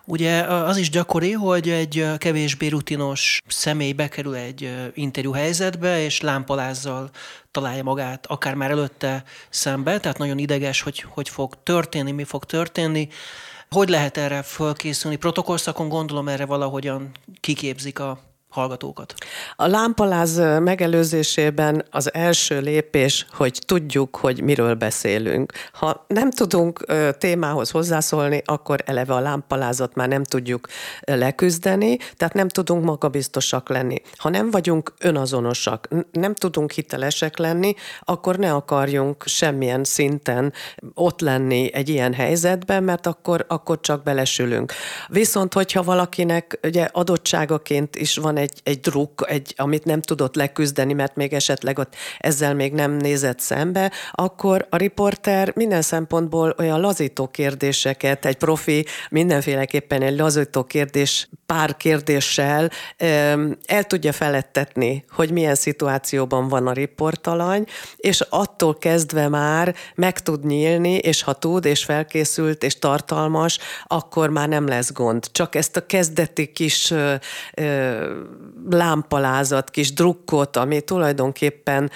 Ugye 0.04 0.42
az 0.42 0.76
is 0.76 0.90
gyakori, 0.90 1.32
hogy 1.32 1.68
egy 1.68 2.06
kevésbé 2.18 2.66
rutinos 2.66 3.42
személy 3.46 3.92
bekerül 3.92 4.34
egy 4.34 4.74
interjú 4.94 5.32
helyzetbe, 5.32 6.02
és 6.02 6.20
lámpalázzal 6.20 7.10
találja 7.50 7.82
magát, 7.82 8.26
akár 8.26 8.54
már 8.54 8.70
előtte 8.70 9.24
szembe, 9.48 9.98
tehát 9.98 10.18
nagyon 10.18 10.38
ideges, 10.38 10.80
hogy 10.80 11.04
hogy 11.08 11.28
fog 11.28 11.54
történni, 11.62 12.10
mi 12.10 12.24
fog 12.24 12.44
történni. 12.44 13.08
Hogy 13.70 13.88
lehet 13.88 14.16
erre 14.16 14.42
fölkészülni? 14.42 15.16
Protokollszakon 15.16 15.88
gondolom 15.88 16.28
erre 16.28 16.46
valahogyan 16.46 17.10
kiképzik 17.40 17.98
a 17.98 18.25
hallgatókat? 18.56 19.14
A 19.56 19.66
lámpaláz 19.66 20.36
megelőzésében 20.60 21.84
az 21.90 22.14
első 22.14 22.60
lépés, 22.60 23.26
hogy 23.32 23.58
tudjuk, 23.66 24.16
hogy 24.16 24.42
miről 24.42 24.74
beszélünk. 24.74 25.52
Ha 25.72 26.04
nem 26.08 26.30
tudunk 26.30 26.84
témához 27.18 27.70
hozzászólni, 27.70 28.42
akkor 28.44 28.82
eleve 28.84 29.14
a 29.14 29.20
lámpalázat 29.20 29.94
már 29.94 30.08
nem 30.08 30.24
tudjuk 30.24 30.68
leküzdeni, 31.00 31.96
tehát 32.16 32.34
nem 32.34 32.48
tudunk 32.48 32.84
magabiztosak 32.84 33.68
lenni. 33.68 34.02
Ha 34.16 34.28
nem 34.28 34.50
vagyunk 34.50 34.94
önazonosak, 35.00 35.88
nem 36.10 36.34
tudunk 36.34 36.70
hitelesek 36.70 37.36
lenni, 37.36 37.74
akkor 38.00 38.36
ne 38.36 38.52
akarjunk 38.52 39.24
semmilyen 39.26 39.84
szinten 39.84 40.52
ott 40.94 41.20
lenni 41.20 41.74
egy 41.74 41.88
ilyen 41.88 42.14
helyzetben, 42.14 42.82
mert 42.82 43.06
akkor, 43.06 43.44
akkor 43.48 43.80
csak 43.80 44.02
belesülünk. 44.02 44.72
Viszont, 45.08 45.54
hogyha 45.54 45.82
valakinek 45.82 46.58
ugye 46.62 46.88
adottságaként 46.92 47.96
is 47.96 48.16
van 48.16 48.36
egy 48.36 48.45
egy, 48.46 48.60
egy 48.62 48.80
druk, 48.80 49.24
egy, 49.28 49.54
amit 49.56 49.84
nem 49.84 50.00
tudott 50.00 50.34
leküzdeni, 50.34 50.92
mert 50.92 51.16
még 51.16 51.32
esetleg 51.32 51.78
ott 51.78 51.94
ezzel 52.18 52.54
még 52.54 52.72
nem 52.72 52.92
nézett 52.92 53.40
szembe, 53.40 53.92
akkor 54.12 54.66
a 54.70 54.76
riporter 54.76 55.52
minden 55.54 55.82
szempontból 55.82 56.54
olyan 56.58 56.80
lazító 56.80 57.28
kérdéseket, 57.28 58.24
egy 58.24 58.36
profi 58.36 58.86
mindenféleképpen 59.10 60.02
egy 60.02 60.16
lazító 60.16 60.64
kérdés, 60.64 61.28
pár 61.46 61.76
kérdéssel 61.76 62.70
el 63.66 63.84
tudja 63.86 64.12
felettetni, 64.12 65.04
hogy 65.10 65.30
milyen 65.30 65.54
szituációban 65.54 66.48
van 66.48 66.66
a 66.66 66.72
riportalany, 66.72 67.66
és 67.96 68.20
attól 68.28 68.78
kezdve 68.78 69.28
már 69.28 69.74
meg 69.94 70.20
tud 70.20 70.44
nyílni, 70.44 70.94
és 70.94 71.22
ha 71.22 71.32
tud, 71.32 71.64
és 71.64 71.84
felkészült, 71.84 72.62
és 72.62 72.78
tartalmas, 72.78 73.58
akkor 73.84 74.30
már 74.30 74.48
nem 74.48 74.66
lesz 74.66 74.92
gond. 74.92 75.24
Csak 75.32 75.54
ezt 75.54 75.76
a 75.76 75.86
kezdeti 75.86 76.52
kis 76.52 76.92
lámpalázat, 78.70 79.70
kis 79.70 79.92
drukkot, 79.92 80.56
ami 80.56 80.80
tulajdonképpen 80.80 81.90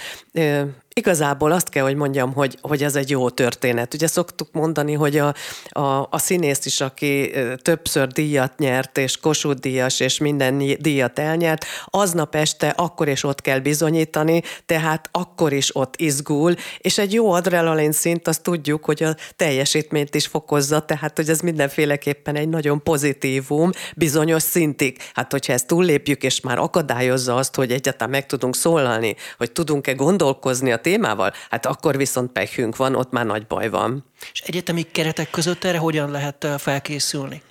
igazából 1.01 1.53
azt 1.53 1.69
kell, 1.69 1.85
hogy 1.85 1.95
mondjam, 1.95 2.33
hogy, 2.33 2.59
hogy 2.61 2.83
ez 2.83 2.97
egy 2.97 3.11
jó 3.11 3.31
történet. 3.31 3.95
Ugye 3.95 4.07
szoktuk 4.07 4.49
mondani, 4.53 4.93
hogy 4.93 5.17
a, 5.17 5.35
a, 5.69 6.07
a 6.11 6.19
színész 6.19 6.67
is, 6.67 6.81
aki 6.81 7.33
többször 7.63 8.07
díjat 8.07 8.59
nyert, 8.59 8.99
és 8.99 9.17
Kossuth 9.17 9.61
díjas, 9.61 10.01
és 10.01 10.19
minden 10.19 10.59
díjat 10.79 11.19
elnyert, 11.19 11.65
aznap 11.85 12.35
este 12.35 12.69
akkor 12.69 13.09
is 13.09 13.25
ott 13.25 13.41
kell 13.41 13.59
bizonyítani, 13.59 14.43
tehát 14.67 15.09
akkor 15.13 15.53
is 15.53 15.77
ott 15.77 15.95
izgul, 15.97 16.55
és 16.79 16.99
egy 16.99 17.13
jó 17.13 17.31
adrenalin 17.31 17.93
szint, 17.93 18.29
azt 18.29 18.43
tudjuk, 18.43 18.85
hogy 18.85 19.03
a 19.03 19.17
teljesítményt 19.37 20.15
is 20.15 20.27
fokozza, 20.27 20.81
tehát 20.81 21.17
hogy 21.17 21.29
ez 21.29 21.41
mindenféleképpen 21.41 22.37
egy 22.37 22.49
nagyon 22.49 22.83
pozitívum 22.83 23.71
bizonyos 23.97 24.43
szintig. 24.43 24.97
Hát 25.15 25.31
hogyha 25.31 25.53
ezt 25.53 25.67
túllépjük, 25.67 26.23
és 26.23 26.41
már 26.41 26.59
akadályozza 26.59 27.35
azt, 27.37 27.55
hogy 27.55 27.73
egyáltalán 27.73 28.11
meg 28.11 28.27
tudunk 28.27 28.57
szólalni, 28.57 29.17
hogy 29.39 29.53
tudunk-e 29.53 29.93
gondolkozni 29.93 30.73
a 30.73 30.77
témával, 30.91 31.33
hát 31.51 31.67
akkor 31.67 31.97
viszont 31.97 32.33
pehünk 32.33 32.77
van, 32.77 32.95
ott 32.95 33.11
már 33.11 33.27
nagy 33.27 33.47
baj 33.47 33.69
van. 33.69 34.05
És 34.33 34.41
egyetemi 34.41 34.83
keretek 34.83 35.31
között 35.31 35.65
erre 35.65 35.79
hogyan 35.79 36.11
lehet 36.11 36.47
felkészülni? 36.59 37.43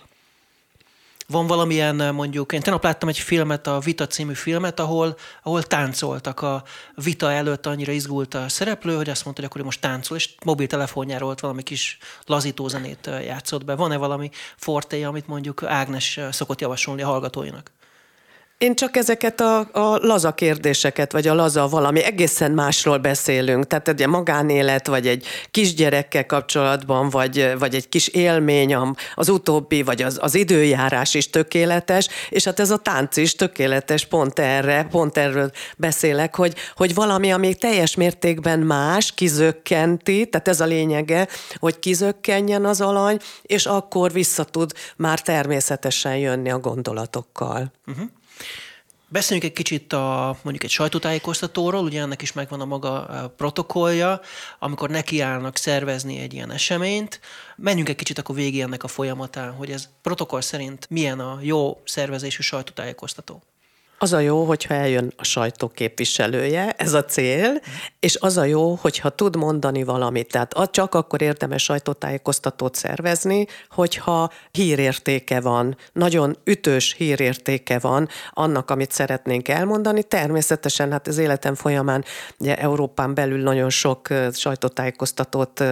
Van 1.27 1.47
valamilyen 1.47 2.15
mondjuk, 2.15 2.51
én 2.51 2.59
tegnap 2.59 2.83
láttam 2.83 3.09
egy 3.09 3.19
filmet, 3.19 3.67
a 3.67 3.79
Vita 3.79 4.07
című 4.07 4.33
filmet, 4.33 4.79
ahol, 4.79 5.17
ahol 5.43 5.63
táncoltak 5.63 6.41
a 6.41 6.63
vita 6.95 7.31
előtt, 7.31 7.65
annyira 7.65 7.91
izgult 7.91 8.33
a 8.33 8.49
szereplő, 8.49 8.95
hogy 8.95 9.09
azt 9.09 9.23
mondta, 9.23 9.41
hogy 9.41 9.51
akkor 9.51 9.65
most 9.65 9.81
táncol, 9.81 10.17
és 10.17 10.29
mobiltelefonjáról 10.45 11.29
ott 11.29 11.39
valami 11.39 11.63
kis 11.63 11.97
lazítózenét 12.25 13.09
játszott 13.25 13.65
be. 13.65 13.75
Van-e 13.75 13.97
valami 13.97 14.29
forté, 14.57 15.03
amit 15.03 15.27
mondjuk 15.27 15.63
Ágnes 15.63 16.19
szokott 16.31 16.61
javasolni 16.61 17.01
a 17.01 17.07
hallgatóinak? 17.07 17.71
Én 18.59 18.75
csak 18.75 18.97
ezeket 18.97 19.41
a, 19.41 19.59
a 19.59 19.97
laza 20.01 20.31
kérdéseket, 20.31 21.11
vagy 21.11 21.27
a 21.27 21.33
laza 21.33 21.67
valami, 21.67 22.03
egészen 22.03 22.51
másról 22.51 22.97
beszélünk. 22.97 23.67
Tehát 23.67 23.87
egy 23.87 24.07
magánélet, 24.07 24.87
vagy 24.87 25.07
egy 25.07 25.25
kisgyerekkel 25.51 26.25
kapcsolatban, 26.25 27.09
vagy, 27.09 27.53
vagy 27.59 27.75
egy 27.75 27.89
kis 27.89 28.07
élmény, 28.07 28.75
az 29.15 29.29
utóbbi, 29.29 29.83
vagy 29.83 30.01
az, 30.01 30.17
az 30.21 30.35
időjárás 30.35 31.13
is 31.13 31.29
tökéletes, 31.29 32.07
és 32.29 32.43
hát 32.43 32.59
ez 32.59 32.71
a 32.71 32.77
tánc 32.77 33.17
is 33.17 33.35
tökéletes, 33.35 34.05
pont 34.05 34.39
erre, 34.39 34.87
pont 34.91 35.17
erről 35.17 35.51
beszélek, 35.77 36.35
hogy, 36.35 36.53
hogy 36.75 36.93
valami, 36.93 37.31
ami 37.31 37.55
teljes 37.55 37.95
mértékben 37.95 38.59
más, 38.59 39.11
kizökkenti, 39.11 40.29
tehát 40.29 40.47
ez 40.47 40.61
a 40.61 40.65
lényege, 40.65 41.27
hogy 41.57 41.79
kizökkenjen 41.79 42.65
az 42.65 42.81
alany, 42.81 43.19
és 43.41 43.65
akkor 43.65 44.11
vissza 44.11 44.43
tud 44.43 44.73
már 44.97 45.21
természetesen 45.21 46.17
jönni 46.17 46.49
a 46.49 46.59
gondolatokkal. 46.59 47.71
Uh-huh. 47.87 48.05
Beszéljünk 49.11 49.49
egy 49.49 49.55
kicsit 49.55 49.93
a, 49.93 50.37
mondjuk 50.41 50.63
egy 50.63 50.69
sajtótájékoztatóról, 50.69 51.83
ugye 51.83 52.01
ennek 52.01 52.21
is 52.21 52.33
megvan 52.33 52.61
a 52.61 52.65
maga 52.65 53.33
protokollja, 53.37 54.21
amikor 54.59 54.89
nekiállnak 54.89 55.57
szervezni 55.57 56.19
egy 56.19 56.33
ilyen 56.33 56.51
eseményt. 56.51 57.19
Menjünk 57.55 57.89
egy 57.89 57.95
kicsit 57.95 58.17
akkor 58.17 58.35
végig 58.35 58.61
ennek 58.61 58.83
a 58.83 58.87
folyamatán, 58.87 59.51
hogy 59.51 59.71
ez 59.71 59.89
protokoll 60.01 60.41
szerint 60.41 60.89
milyen 60.89 61.19
a 61.19 61.39
jó 61.41 61.81
szervezésű 61.85 62.41
sajtótájékoztató. 62.41 63.43
Az 64.01 64.13
a 64.13 64.19
jó, 64.19 64.43
hogyha 64.43 64.73
eljön 64.73 65.13
a 65.17 65.23
sajtó 65.23 65.67
képviselője, 65.67 66.71
ez 66.71 66.93
a 66.93 67.05
cél, 67.05 67.61
és 67.99 68.17
az 68.19 68.37
a 68.37 68.43
jó, 68.43 68.73
hogyha 68.81 69.09
tud 69.09 69.35
mondani 69.35 69.83
valamit. 69.83 70.31
Tehát 70.31 70.71
csak 70.71 70.95
akkor 70.95 71.21
érdemes 71.21 71.63
sajtótájékoztatót 71.63 72.75
szervezni, 72.75 73.45
hogyha 73.69 74.31
hírértéke 74.51 75.41
van, 75.41 75.77
nagyon 75.93 76.37
ütős 76.43 76.93
hírértéke 76.97 77.79
van 77.79 78.07
annak, 78.31 78.69
amit 78.69 78.91
szeretnénk 78.91 79.47
elmondani. 79.47 80.03
Természetesen 80.03 80.91
hát 80.91 81.07
az 81.07 81.17
életem 81.17 81.55
folyamán 81.55 82.03
ugye 82.37 82.57
Európán 82.57 83.13
belül 83.13 83.41
nagyon 83.41 83.69
sok 83.69 84.07
sajtótájékoztatót 84.33 85.63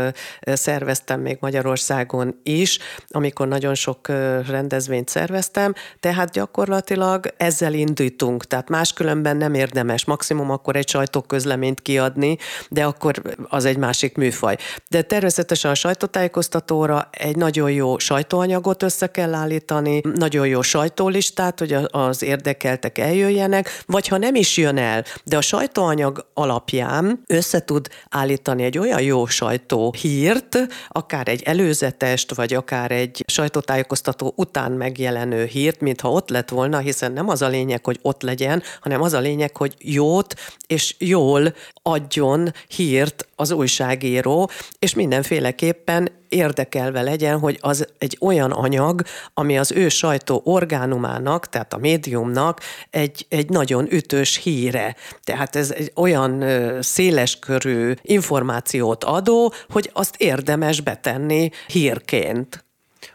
szerveztem 0.42 1.20
még 1.20 1.38
Magyarországon 1.40 2.40
is, 2.44 2.80
amikor 3.10 3.48
nagyon 3.48 3.76
sok 3.76 4.08
rendezvényt 4.48 5.10
szerveztem, 5.10 5.74
tehát 6.00 6.32
gyakorlatilag 6.32 7.34
ezzel 7.38 7.74
indult 7.74 8.16
indítunk, 8.18 8.46
tehát 8.46 8.70
máskülönben 8.70 9.38
nem 9.38 9.54
érdemes, 9.54 10.06
maximum 10.06 10.52
akkor 10.52 10.76
egy 10.76 10.88
sajtóközleményt 10.90 11.82
kiadni, 11.82 12.38
de 12.70 12.86
akkor 12.86 13.22
az 13.48 13.66
egy 13.66 13.78
másik 13.78 14.16
műfaj. 14.16 14.58
De 14.90 15.02
természetesen 15.02 15.72
a 15.72 15.76
sajtótájékoztatóra 15.76 17.10
egy 17.12 17.36
nagyon 17.36 17.72
jó 17.72 17.98
sajtóanyagot 17.98 18.84
össze 18.84 19.08
kell 19.08 19.34
állítani, 19.34 20.02
nagyon 20.16 20.48
jó 20.48 20.62
sajtólistát, 20.62 21.60
hogy 21.60 21.78
az 21.92 22.24
érdekeltek 22.24 22.98
eljöjjenek, 22.98 23.84
vagy 23.86 24.08
ha 24.08 24.18
nem 24.18 24.36
is 24.36 24.58
jön 24.58 24.78
el, 24.78 25.04
de 25.24 25.38
a 25.38 25.42
sajtóanyag 25.42 26.26
alapján 26.34 27.24
össze 27.28 27.60
tud 27.60 27.88
állítani 28.10 28.64
egy 28.64 28.78
olyan 28.78 29.02
jó 29.02 29.26
sajtó 29.26 29.94
hírt, 30.02 30.58
akár 30.88 31.28
egy 31.28 31.42
előzetest, 31.44 32.36
vagy 32.36 32.54
akár 32.54 32.92
egy 32.92 33.24
sajtótájékoztató 33.28 34.34
után 34.36 34.72
megjelenő 34.72 35.46
hírt, 35.46 35.82
mintha 35.82 36.12
ott 36.12 36.30
lett 36.30 36.50
volna, 36.50 36.78
hiszen 36.78 37.12
nem 37.12 37.30
az 37.30 37.42
a 37.42 37.48
lényeg, 37.48 37.86
hogy 37.86 38.00
ott 38.08 38.22
legyen, 38.22 38.64
hanem 38.82 39.02
az 39.02 39.14
a 39.14 39.20
lényeg, 39.20 39.58
hogy 39.58 39.76
jót 39.80 40.34
és 40.68 40.96
jól 41.00 41.54
adjon 41.82 42.54
hírt 42.68 43.28
az 43.36 43.52
újságíró, 43.52 44.50
és 44.80 44.94
mindenféleképpen 44.94 46.10
érdekelve 46.30 47.02
legyen, 47.02 47.40
hogy 47.40 47.58
az 47.62 47.88
egy 47.98 48.18
olyan 48.22 48.52
anyag, 48.52 49.02
ami 49.34 49.58
az 49.58 49.72
ő 49.72 49.90
sajtó 49.90 50.42
orgánumának, 50.44 51.50
tehát 51.50 51.74
a 51.74 51.78
médiumnak 51.78 52.62
egy, 52.90 53.26
egy 53.30 53.50
nagyon 53.50 53.88
ütős 53.92 54.38
híre. 54.38 54.96
Tehát 55.24 55.56
ez 55.56 55.72
egy 55.72 55.92
olyan 55.96 56.44
széleskörű 56.82 57.94
információt 58.02 59.04
adó, 59.04 59.54
hogy 59.70 59.90
azt 59.94 60.16
érdemes 60.16 60.82
betenni 60.82 61.50
hírként. 61.68 62.67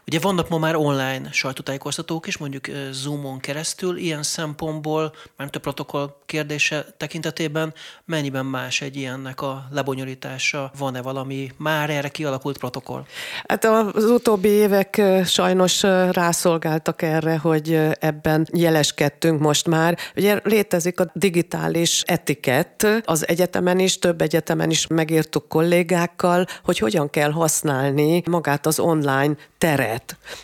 Ugye 0.07 0.19
vannak 0.19 0.49
ma 0.49 0.57
már 0.57 0.75
online 0.75 1.31
sajtótájékoztatók 1.31 2.27
is, 2.27 2.37
mondjuk 2.37 2.65
Zoomon 2.91 3.39
keresztül, 3.39 3.97
ilyen 3.97 4.23
szempontból, 4.23 5.13
mert 5.37 5.55
a 5.55 5.59
protokoll 5.59 6.15
kérdése 6.25 6.85
tekintetében 6.97 7.73
mennyiben 8.05 8.45
más 8.45 8.81
egy 8.81 8.95
ilyennek 8.95 9.41
a 9.41 9.67
lebonyolítása? 9.71 10.71
Van-e 10.77 11.01
valami 11.01 11.51
már 11.57 11.89
erre 11.89 12.09
kialakult 12.09 12.57
protokoll? 12.57 13.05
Hát 13.47 13.65
az 13.65 14.03
utóbbi 14.03 14.47
évek 14.47 15.01
sajnos 15.25 15.81
rászolgáltak 16.11 17.01
erre, 17.01 17.37
hogy 17.37 17.79
ebben 17.99 18.47
jeleskedtünk 18.53 19.39
most 19.39 19.67
már. 19.67 19.97
Ugye 20.15 20.39
létezik 20.43 20.99
a 20.99 21.11
digitális 21.13 22.01
etikett, 22.05 22.87
az 23.05 23.27
egyetemen 23.27 23.79
is, 23.79 23.99
több 23.99 24.21
egyetemen 24.21 24.69
is 24.69 24.87
megírtuk 24.87 25.47
kollégákkal, 25.47 26.45
hogy 26.63 26.77
hogyan 26.77 27.09
kell 27.09 27.31
használni 27.31 28.23
magát 28.25 28.65
az 28.65 28.79
online 28.79 29.35
teret. 29.57 29.92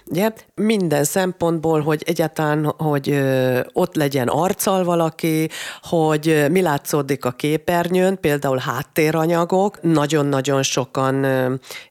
Ugye? 0.06 0.32
Minden 0.56 1.04
szempontból, 1.04 1.82
hogy 1.82 2.04
egyáltalán, 2.06 2.74
hogy 2.78 3.22
ott 3.74 3.96
legyen 3.96 4.28
arccal 4.28 4.84
valaki, 4.84 5.50
hogy 5.82 6.46
mi 6.52 6.62
látszódik 6.62 7.26
a 7.26 7.32
képernyőn, 7.32 8.20
például 8.20 8.58
háttéranyagok. 8.58 9.82
Nagyon-nagyon 9.82 10.64
sokan 10.64 11.26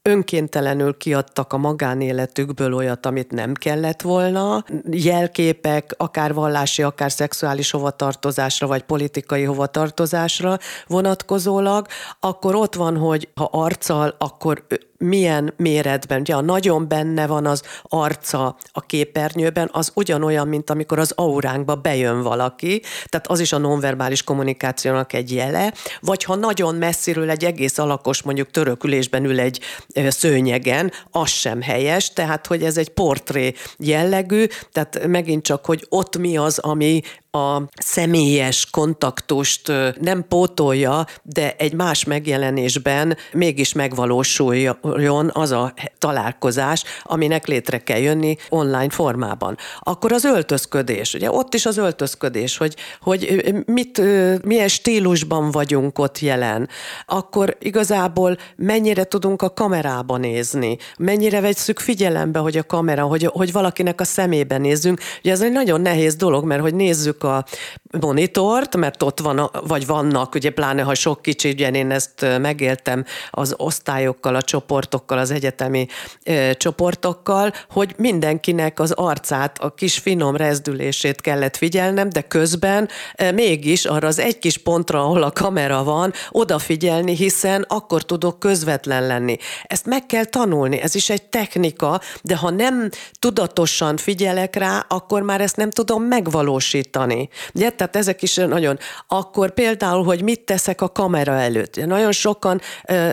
önkéntelenül 0.03 0.97
kiadtak 0.97 1.53
a 1.53 1.57
magánéletükből 1.57 2.75
olyat, 2.75 3.07
amit 3.07 3.33
nem 3.33 3.55
kellett 3.55 4.03
volna. 4.03 4.65
Jelképek, 4.91 5.95
akár 5.97 6.35
vallási, 6.35 6.83
akár 6.83 7.13
szexuális 7.13 7.71
hovatartozásra, 7.71 8.67
vagy 8.67 8.83
politikai 8.83 9.45
hovatartozásra 9.45 10.59
vonatkozólag, 10.87 11.87
akkor 12.21 12.55
ott 12.55 12.75
van, 12.75 12.97
hogy 12.97 13.29
ha 13.35 13.49
arccal, 13.53 14.15
akkor 14.19 14.67
milyen 14.99 15.55
méretben. 15.57 16.21
Ugye 16.21 16.35
a 16.35 16.41
nagyon 16.41 16.89
benne 16.89 17.27
van 17.27 17.47
az 17.47 17.63
arca 17.83 18.57
a 18.73 18.81
képernyőben, 18.81 19.69
az 19.73 19.91
ugyanolyan, 19.95 20.49
mint 20.49 20.71
amikor 20.71 20.99
az 20.99 21.13
auránkba 21.15 21.75
bejön 21.75 22.23
valaki, 22.23 22.83
tehát 23.07 23.27
az 23.27 23.41
is 23.41 23.53
a 23.53 23.59
nonverbális 23.59 24.23
kommunikációnak 24.23 25.13
egy 25.13 25.33
jele, 25.35 25.73
vagy 26.01 26.25
ha 26.25 26.35
nagyon 26.35 26.75
messziről 26.75 27.31
egy 27.31 27.45
egész 27.45 27.79
alakos, 27.79 28.23
mondjuk 28.23 28.51
törökülésben 28.51 29.25
ül 29.25 29.41
egy 29.41 29.61
szőnyegen, 30.09 30.93
az 31.11 31.29
sem 31.29 31.63
helyes, 31.63 32.13
tehát 32.13 32.47
hogy 32.47 32.63
ez 32.63 32.77
egy 32.77 32.89
portré 32.89 33.55
jellegű, 33.79 34.47
tehát 34.73 35.07
megint 35.07 35.43
csak, 35.43 35.67
hogy 35.67 35.87
ott 35.89 36.19
mi 36.19 36.37
az, 36.37 36.59
ami 36.59 37.01
a 37.31 37.63
személyes 37.77 38.67
kontaktust 38.71 39.73
nem 40.01 40.25
pótolja, 40.29 41.07
de 41.23 41.55
egy 41.59 41.75
más 41.75 42.05
megjelenésben 42.05 43.17
mégis 43.33 43.73
megvalósuljon 43.73 45.31
az 45.33 45.51
a 45.51 45.75
találkozás, 45.99 46.85
aminek 47.03 47.47
létre 47.47 47.79
kell 47.79 47.99
jönni 47.99 48.37
online 48.49 48.91
formában. 48.91 49.57
Akkor 49.81 50.13
az 50.13 50.25
öltözködés, 50.25 51.15
ugye 51.15 51.31
ott 51.31 51.55
is 51.55 51.67
az 51.67 51.77
öltözködés, 51.77 52.57
hogy, 52.57 52.77
hogy 53.01 53.55
mit, 53.67 54.01
milyen 54.45 54.69
stílusban 54.69 55.51
vagyunk 55.51 55.99
ott 55.99 56.19
jelen, 56.19 56.69
akkor 57.07 57.57
igazából 57.61 58.37
mennyire 58.57 59.05
tudunk 59.05 59.43
a 59.43 59.53
kamerába 59.53 60.17
nézni, 60.17 60.77
mennyire 60.99 61.41
vegyszük 61.41 61.79
figyelembe, 61.79 62.39
hogy 62.39 62.57
a 62.57 62.67
kamera, 62.67 63.05
hogy, 63.05 63.25
hogy 63.33 63.53
valakinek 63.53 64.01
a 64.01 64.05
szemébe 64.05 64.59
nézzünk. 64.59 65.01
Ugye 65.19 65.33
ez 65.33 65.41
egy 65.41 65.53
nagyon 65.53 65.81
nehéz 65.81 66.17
dolog, 66.17 66.45
mert 66.45 66.61
hogy 66.61 66.75
nézzük 66.75 67.18
a 67.25 67.45
monitort, 67.91 68.77
mert 68.77 69.03
ott 69.03 69.21
van, 69.21 69.51
vagy 69.67 69.87
vannak, 69.87 70.35
ugye 70.35 70.51
pláne 70.51 70.83
ha 70.83 70.95
sok 70.95 71.23
kicsi, 71.23 71.49
ugye 71.49 71.71
én 71.71 71.91
ezt 71.91 72.27
megéltem 72.41 73.05
az 73.31 73.55
osztályokkal, 73.57 74.35
a 74.35 74.43
csoportokkal, 74.43 75.19
az 75.19 75.31
egyetemi 75.31 75.87
e, 76.23 76.53
csoportokkal, 76.53 77.53
hogy 77.71 77.95
mindenkinek 77.97 78.81
az 78.81 78.91
arcát, 78.91 79.59
a 79.59 79.75
kis 79.75 79.99
finom 79.99 80.37
rezdülését 80.37 81.21
kellett 81.21 81.57
figyelnem, 81.57 82.09
de 82.09 82.21
közben 82.21 82.89
e, 83.15 83.33
mégis 83.33 83.85
arra 83.85 84.07
az 84.07 84.19
egy 84.19 84.39
kis 84.39 84.59
pontra, 84.59 85.01
ahol 85.01 85.23
a 85.23 85.31
kamera 85.31 85.85
van, 85.85 86.13
odafigyelni, 86.31 87.17
hiszen 87.17 87.65
akkor 87.69 88.03
tudok 88.03 88.39
közvetlen 88.39 89.07
lenni. 89.07 89.37
Ezt 89.65 89.87
meg 89.87 90.07
kell 90.07 90.25
tanulni, 90.25 90.81
ez 90.81 90.95
is 90.95 91.11
egy 91.11 91.23
technika, 91.23 92.01
de 92.23 92.37
ha 92.37 92.51
nem 92.51 92.89
tudatosan 93.19 93.97
figyelek 93.97 94.57
rá, 94.57 94.85
akkor 94.89 95.23
már 95.23 95.41
ezt 95.41 95.57
nem 95.57 95.71
tudom 95.71 96.03
megvalósítani. 96.03 97.29
Ugye? 97.55 97.71
Tehát 97.79 97.97
ezek 97.97 98.23
is 98.23 98.35
nagyon. 98.35 98.79
Akkor 99.07 99.51
például, 99.51 100.05
hogy 100.05 100.23
mit 100.23 100.41
teszek 100.41 100.81
a 100.81 100.89
kamera 100.89 101.33
előtt. 101.33 101.87
Nagyon 101.87 102.13
sokan 102.13 102.61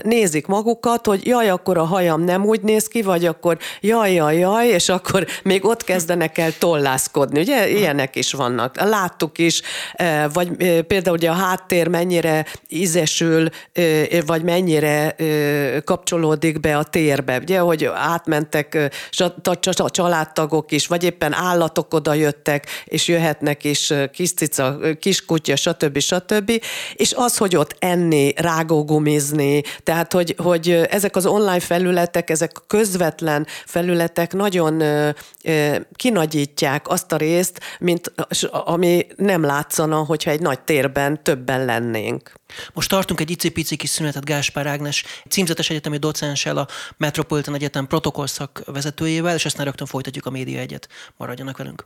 nézik 0.03 0.47
magukat, 0.47 1.05
hogy 1.05 1.27
jaj, 1.27 1.49
akkor 1.49 1.77
a 1.77 1.83
hajam 1.83 2.21
nem 2.21 2.45
úgy 2.45 2.61
néz 2.61 2.87
ki, 2.87 3.01
vagy 3.01 3.25
akkor 3.25 3.57
jaj, 3.81 4.13
jaj, 4.13 4.37
jaj, 4.37 4.67
és 4.67 4.89
akkor 4.89 5.27
még 5.43 5.65
ott 5.65 5.83
kezdenek 5.83 6.37
el 6.37 6.57
tollászkodni. 6.57 7.39
Ugye 7.39 7.69
ilyenek 7.69 8.15
is 8.15 8.33
vannak. 8.33 8.81
Láttuk 8.81 9.37
is, 9.37 9.61
vagy 10.33 10.49
például 10.87 11.15
ugye 11.15 11.29
a 11.29 11.33
háttér 11.33 11.87
mennyire 11.87 12.45
ízesül, 12.69 13.49
vagy 14.25 14.43
mennyire 14.43 15.15
kapcsolódik 15.83 16.59
be 16.59 16.77
a 16.77 16.83
térbe. 16.83 17.37
Ugye, 17.37 17.59
hogy 17.59 17.89
átmentek 17.93 18.91
a 19.73 19.89
családtagok 19.89 20.71
is, 20.71 20.87
vagy 20.87 21.03
éppen 21.03 21.33
állatok 21.33 21.93
oda 21.93 22.13
jöttek, 22.13 22.65
és 22.85 23.07
jöhetnek 23.07 23.63
is 23.63 23.93
kis 24.11 24.33
cica, 24.55 24.79
kiskutya, 24.99 25.55
stb. 25.55 25.99
stb. 25.99 26.61
És 26.93 27.13
az, 27.15 27.37
hogy 27.37 27.55
ott 27.55 27.75
enni, 27.79 28.33
rágógumizni, 28.35 29.61
tehát, 29.83 30.13
hogy, 30.13 30.35
hogy 30.37 30.69
ezek 30.69 31.15
az 31.15 31.25
online 31.25 31.59
felületek, 31.59 32.29
ezek 32.29 32.51
közvetlen 32.67 33.47
felületek 33.65 34.33
nagyon 34.33 34.83
kinagyítják 35.95 36.87
azt 36.87 37.11
a 37.11 37.17
részt, 37.17 37.59
mint 37.79 38.11
ami 38.51 39.07
nem 39.15 39.43
látszana, 39.43 40.03
hogyha 40.03 40.31
egy 40.31 40.41
nagy 40.41 40.59
térben 40.59 41.23
többen 41.23 41.65
lennénk. 41.65 42.31
Most 42.73 42.89
tartunk 42.89 43.19
egy 43.19 43.29
icipici 43.29 43.75
kis 43.75 43.89
szünetet 43.89 44.25
Gáspár 44.25 44.67
Ágnes, 44.67 45.03
címzetes 45.29 45.69
egyetemi 45.69 45.97
docenssel, 45.97 46.57
a 46.57 46.67
Metropolitan 46.97 47.53
Egyetem 47.53 47.87
protokollszak 47.87 48.61
vezetőjével, 48.65 49.35
és 49.35 49.45
aztán 49.45 49.65
rögtön 49.65 49.87
folytatjuk 49.87 50.25
a 50.25 50.29
Média 50.29 50.59
egyet. 50.59 50.87
Maradjanak 51.17 51.57
velünk. 51.57 51.85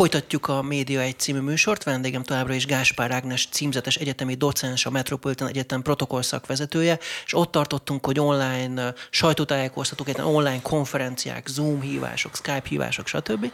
Folytatjuk 0.00 0.48
a 0.48 0.62
Média 0.62 1.00
egy 1.00 1.18
című 1.18 1.38
műsort, 1.38 1.84
vendégem 1.84 2.22
továbbra 2.22 2.54
is 2.54 2.66
Gáspár 2.66 3.10
Ágnes, 3.10 3.48
címzetes 3.50 3.96
egyetemi 3.96 4.34
docens, 4.34 4.86
a 4.86 4.90
Metropolitan 4.90 5.48
Egyetem 5.48 5.82
protokollszak 5.82 6.46
vezetője, 6.46 6.98
és 7.26 7.34
ott 7.34 7.50
tartottunk, 7.50 8.06
hogy 8.06 8.20
online 8.20 8.94
sajtótájékoztatók, 9.10 10.08
online 10.26 10.60
konferenciák, 10.62 11.46
Zoom 11.46 11.80
hívások, 11.80 12.36
Skype 12.36 12.68
hívások, 12.68 13.06
stb. 13.06 13.52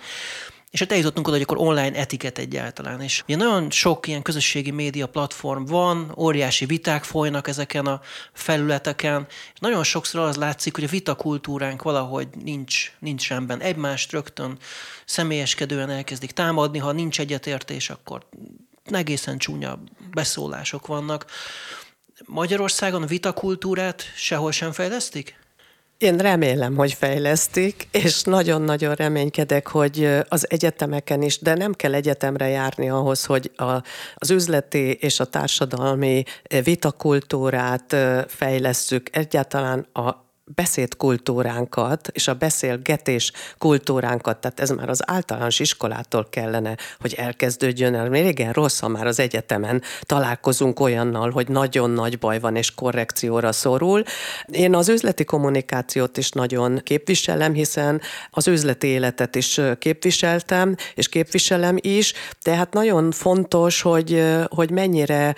És 0.71 0.81
ott 0.81 0.93
eljutottunk 0.93 1.27
oda, 1.27 1.37
hogy 1.37 1.47
akkor 1.49 1.67
online 1.67 1.99
etiket 1.99 2.39
egyáltalán. 2.39 3.01
És 3.01 3.23
ugye 3.23 3.37
nagyon 3.37 3.71
sok 3.71 4.07
ilyen 4.07 4.23
közösségi 4.23 4.71
média 4.71 5.07
platform 5.07 5.65
van, 5.65 6.15
óriási 6.17 6.67
viták 6.67 7.05
folynak 7.05 7.49
ezeken 7.49 7.87
a 7.87 8.01
felületeken, 8.33 9.27
és 9.29 9.61
nagyon 9.61 9.85
sokszor 9.85 10.21
az 10.21 10.37
látszik, 10.37 10.75
hogy 10.75 10.85
a 10.85 10.89
vitakultúránk 10.89 11.83
valahogy 11.83 12.29
nincs, 12.45 12.93
nincs 12.99 13.29
rendben. 13.29 13.61
Egymást 13.61 14.13
rögtön 14.13 14.59
személyeskedően 15.05 15.91
elkezdik 15.91 16.31
támadni, 16.31 16.79
ha 16.79 16.93
nincs 16.93 17.21
egyetértés, 17.21 17.91
akkor 17.91 18.27
egészen 18.85 19.39
csúnya 19.39 19.79
beszólások 20.11 20.87
vannak. 20.87 21.27
Magyarországon 22.25 23.07
vitakultúrát 23.07 24.03
sehol 24.15 24.53
sem 24.53 24.73
fejlesztik? 24.73 25.46
Én 25.99 26.17
remélem, 26.17 26.77
hogy 26.77 26.93
fejlesztik, 26.93 27.89
és 27.91 28.23
nagyon-nagyon 28.23 28.95
reménykedek, 28.95 29.67
hogy 29.69 30.09
az 30.29 30.51
egyetemeken 30.51 31.23
is, 31.23 31.39
de 31.39 31.55
nem 31.55 31.73
kell 31.73 31.95
egyetemre 31.95 32.49
járni 32.49 32.91
ahhoz, 32.91 33.25
hogy 33.25 33.51
a, 33.57 33.83
az 34.15 34.31
üzleti 34.31 34.93
és 34.93 35.21
a 35.21 35.25
társadalmi 35.25 36.23
vitakultúrát 36.65 37.97
fejlesszük, 38.29 39.17
egyáltalán 39.17 39.87
a 39.93 40.26
beszédkultúránkat 40.55 42.09
és 42.13 42.29
a 42.29 42.35
beszélgetés 42.35 43.33
kultúránkat, 43.59 44.39
tehát 44.39 44.61
ez 44.61 44.71
már 44.71 44.89
az 44.89 45.11
általános 45.11 45.59
iskolától 45.59 46.27
kellene, 46.31 46.77
hogy 47.01 47.15
elkezdődjön 47.15 47.95
el. 47.95 48.09
Még 48.09 48.27
igen 48.27 48.53
rossz, 48.53 48.81
ha 48.81 48.89
már 48.89 49.07
az 49.07 49.21
egyetemen 49.21 49.83
találkozunk 50.01 50.81
olyannal, 50.81 51.31
hogy 51.31 51.49
nagyon 51.49 51.91
nagy 51.91 52.19
baj 52.19 52.41
van 52.41 52.57
és 52.57 52.75
korrekcióra 52.75 53.53
szorul. 53.53 54.03
Én 54.47 54.75
az 54.75 54.89
üzleti 54.89 55.25
kommunikációt 55.25 56.17
is 56.17 56.31
nagyon 56.31 56.81
képviselem, 56.83 57.53
hiszen 57.53 58.01
az 58.31 58.49
üzleti 58.49 58.87
életet 58.87 59.35
is 59.35 59.61
képviseltem, 59.79 60.75
és 60.95 61.09
képviselem 61.09 61.77
is, 61.81 62.13
tehát 62.43 62.73
nagyon 62.73 63.11
fontos, 63.11 63.83
hogy, 63.83 64.25
hogy 64.49 64.71
mennyire 64.71 65.35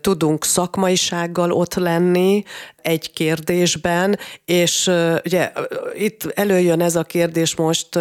tudunk 0.00 0.44
szakmaisággal 0.44 1.52
ott 1.52 1.74
lenni, 1.74 2.44
egy 2.82 3.12
kérdésben, 3.12 4.18
és 4.48 4.90
ugye 5.24 5.52
itt 5.94 6.32
előjön 6.34 6.80
ez 6.80 6.96
a 6.96 7.02
kérdés 7.02 7.56
most 7.56 7.96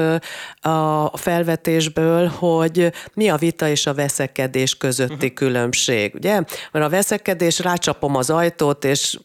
a 0.62 1.12
felvetésből, 1.18 2.28
hogy 2.28 2.92
mi 3.14 3.30
a 3.30 3.36
vita 3.36 3.68
és 3.68 3.86
a 3.86 3.94
veszekedés 3.94 4.78
közötti 4.78 5.14
uh-huh. 5.14 5.34
különbség, 5.34 6.16
ugye? 6.16 6.34
Mert 6.72 6.86
a 6.86 6.90
veszekedés, 6.90 7.60
rácsapom 7.60 8.16
az 8.16 8.30
ajtót, 8.30 8.86
és 8.86 9.18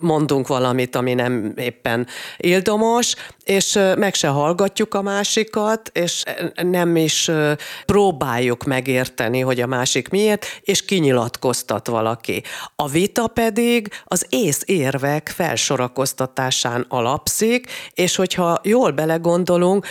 mondunk 0.00 0.46
valamit, 0.46 0.96
ami 0.96 1.14
nem 1.14 1.52
éppen 1.56 2.06
ildomos, 2.36 3.14
és 3.44 3.78
meg 3.96 4.14
se 4.14 4.28
hallgatjuk 4.28 4.94
a 4.94 5.02
másikat, 5.02 5.90
és 5.92 6.22
nem 6.62 6.96
is 6.96 7.30
próbáljuk 7.86 8.64
megérteni, 8.64 9.40
hogy 9.40 9.60
a 9.60 9.66
másik 9.66 10.08
miért, 10.08 10.46
és 10.60 10.84
kinyilatkoztat 10.84 11.86
valaki. 11.86 12.42
A 12.76 12.88
vita 12.88 13.26
pedig 13.26 13.88
az 14.04 14.26
ész 14.28 14.62
érvek 14.64 15.32
felsorakoztatásán 15.34 16.84
alapszik, 16.88 17.70
és 17.94 18.16
hogyha 18.16 18.58
jól 18.62 18.90
belegondolunk, 18.90 19.86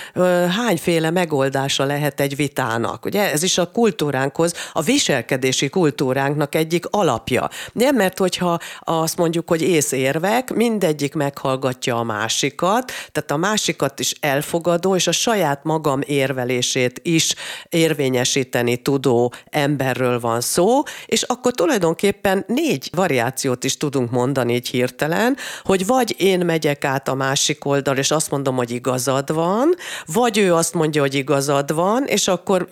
hányféle 0.55 1.09
megoldása 1.09 1.83
lehet 1.83 2.19
egy 2.19 2.35
vitának. 2.35 3.05
Ugye 3.05 3.31
ez 3.31 3.43
is 3.43 3.57
a 3.57 3.71
kultúránkhoz, 3.71 4.53
a 4.71 4.81
viselkedési 4.81 5.69
kultúránknak 5.69 6.55
egyik 6.55 6.85
alapja. 6.89 7.49
Nem, 7.71 7.95
mert 7.95 8.17
hogyha 8.17 8.59
azt 8.79 9.17
mondjuk, 9.17 9.49
hogy 9.49 9.61
ész 9.61 9.91
érvek, 9.97 10.53
mindegyik 10.53 11.13
meghallgatja 11.13 11.95
a 11.95 12.03
másikat, 12.03 12.91
tehát 13.12 13.31
a 13.31 13.38
másikat 13.38 13.99
is 13.99 14.13
elfogadó, 14.19 14.95
és 14.95 15.07
a 15.07 15.12
saját 15.12 15.63
magam 15.63 16.01
érvelését 16.05 16.99
is 17.03 17.33
érvényesíteni 17.69 18.75
tudó 18.75 19.33
emberről 19.49 20.19
van 20.19 20.41
szó, 20.41 20.81
és 21.05 21.21
akkor 21.21 21.51
tulajdonképpen 21.51 22.43
négy 22.47 22.89
variációt 22.95 23.63
is 23.63 23.77
tudunk 23.77 24.12
mondani 24.12 24.53
így 24.53 24.69
hirtelen, 24.69 25.38
hogy 25.63 25.86
vagy 25.86 26.15
én 26.17 26.45
megyek 26.45 26.86
át 26.86 27.07
a 27.07 27.13
másik 27.13 27.65
oldal, 27.65 27.97
és 27.97 28.12
azt 28.12 28.31
mondom, 28.31 28.55
hogy 28.55 28.71
igazad 28.71 29.33
van, 29.33 29.75
vagy 30.05 30.38
ő 30.38 30.53
azt 30.53 30.73
mondja, 30.73 31.01
hogy 31.01 31.13
igazad 31.13 31.73
van, 31.73 32.03
és 32.05 32.27
akkor 32.27 32.67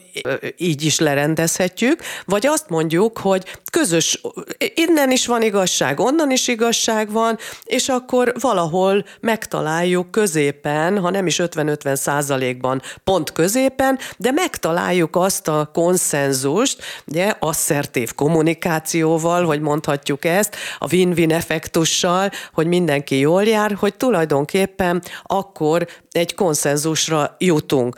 így 0.57 0.83
is 0.83 0.99
lerendezhetjük, 0.99 1.99
vagy 2.25 2.45
azt 2.45 2.69
mondjuk, 2.69 3.17
hogy 3.17 3.57
közös, 3.71 4.21
innen 4.75 5.11
is 5.11 5.27
van 5.27 5.41
igazság, 5.41 5.99
onnan 5.99 6.31
is 6.31 6.47
igazság 6.47 7.11
van, 7.15 7.37
és 7.63 7.89
akkor 7.89 8.33
valahol 8.39 9.05
megtaláljuk 9.19 10.11
középen, 10.11 10.99
ha 10.99 11.09
nem 11.09 11.27
is 11.27 11.39
50-50 11.43 11.95
százalékban 11.95 12.81
pont 13.03 13.31
középen, 13.31 13.99
de 14.17 14.31
megtaláljuk 14.31 15.15
azt 15.15 15.47
a 15.47 15.69
konszenzust, 15.73 16.83
ugye, 17.07 17.33
asszertív 17.39 18.13
kommunikációval, 18.13 19.45
hogy 19.45 19.61
mondhatjuk 19.61 20.25
ezt, 20.25 20.55
a 20.77 20.93
win-win 20.93 21.33
effektussal, 21.33 22.29
hogy 22.53 22.67
mindenki 22.67 23.19
jól 23.19 23.43
jár, 23.43 23.73
hogy 23.73 23.95
tulajdonképpen 23.95 25.01
akkor 25.23 25.87
egy 26.11 26.35
konszenzusra 26.35 27.35
jutunk. 27.37 27.95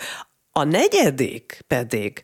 A 0.51 0.63
negyedik 0.63 1.59
pedig 1.67 2.21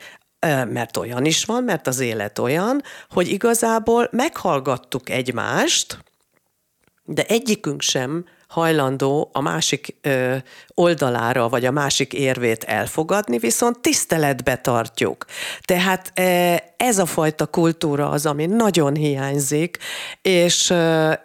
mert 0.70 0.98
olyan 0.98 1.26
is 1.26 1.46
van, 1.46 1.64
mert 1.64 1.88
az 1.88 2.00
élet 2.00 2.40
olyan, 2.40 2.82
hogy 3.10 3.28
igazából 3.28 4.08
meghallgattuk 4.12 5.10
egymást, 5.10 5.98
de 7.06 7.24
egyikünk 7.26 7.82
sem 7.82 8.26
hajlandó 8.48 9.30
a 9.34 9.42
másik 9.42 9.96
ö, 10.02 10.36
oldalára, 10.74 11.50
vagy 11.50 11.66
a 11.66 11.72
másik 11.72 12.13
érvét 12.13 12.63
elfogadni, 12.63 13.38
viszont 13.38 13.80
tiszteletbe 13.80 14.56
tartjuk. 14.56 15.26
Tehát 15.62 16.12
ez 16.84 16.98
a 16.98 17.06
fajta 17.06 17.46
kultúra 17.46 18.10
az, 18.10 18.26
ami 18.26 18.46
nagyon 18.46 18.96
hiányzik, 18.96 19.78
és 20.22 20.74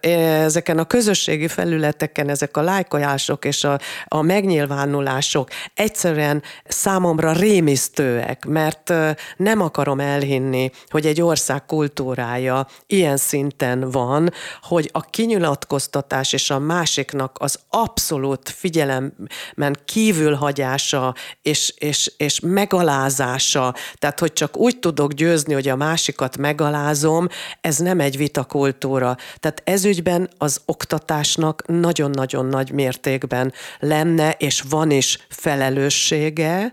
ezeken 0.01 0.79
a 0.79 0.85
közösségi 0.85 1.49
felületeken 1.49 2.29
ezek 2.29 2.57
a 2.57 2.62
lájkajások 2.62 3.44
és 3.44 3.64
a, 3.64 3.79
a 4.05 4.23
megnyilvánulások 4.23 5.49
egyszerűen 5.75 6.42
számomra 6.64 7.33
rémisztőek, 7.33 8.44
mert 8.44 8.92
nem 9.37 9.61
akarom 9.61 10.01
elhinni, 10.01 10.71
hogy 10.88 11.07
egy 11.07 11.21
ország 11.21 11.66
kultúrája 11.66 12.66
ilyen 12.87 13.16
szinten 13.16 13.90
van, 13.90 14.33
hogy 14.62 14.90
a 14.92 15.01
kinyilatkoztatás 15.01 16.33
és 16.33 16.51
a 16.51 16.59
másiknak 16.59 17.37
az 17.40 17.59
abszolút 17.68 18.49
figyelemben 18.49 19.77
kívülhagyása 19.85 21.14
és, 21.42 21.75
és, 21.79 22.12
és 22.16 22.40
megalázása, 22.40 23.75
tehát 23.94 24.18
hogy 24.18 24.33
csak 24.33 24.57
úgy 24.57 24.79
tudok 24.79 25.12
győzni, 25.12 25.47
hogy 25.53 25.69
a 25.69 25.77
másikat 25.77 26.37
megalázom, 26.37 27.29
ez 27.61 27.77
nem 27.79 28.01
egy 28.01 28.17
vitakultúra. 28.17 29.17
Tehát 29.37 29.63
ezügyben 29.65 30.29
az 30.39 30.61
oktatásnak 30.65 31.63
nagyon-nagyon 31.67 32.47
nagy 32.47 32.73
mértékben 32.73 33.53
lenne, 33.79 34.31
és 34.31 34.65
van 34.69 34.91
is 34.91 35.19
felelőssége, 35.29 36.73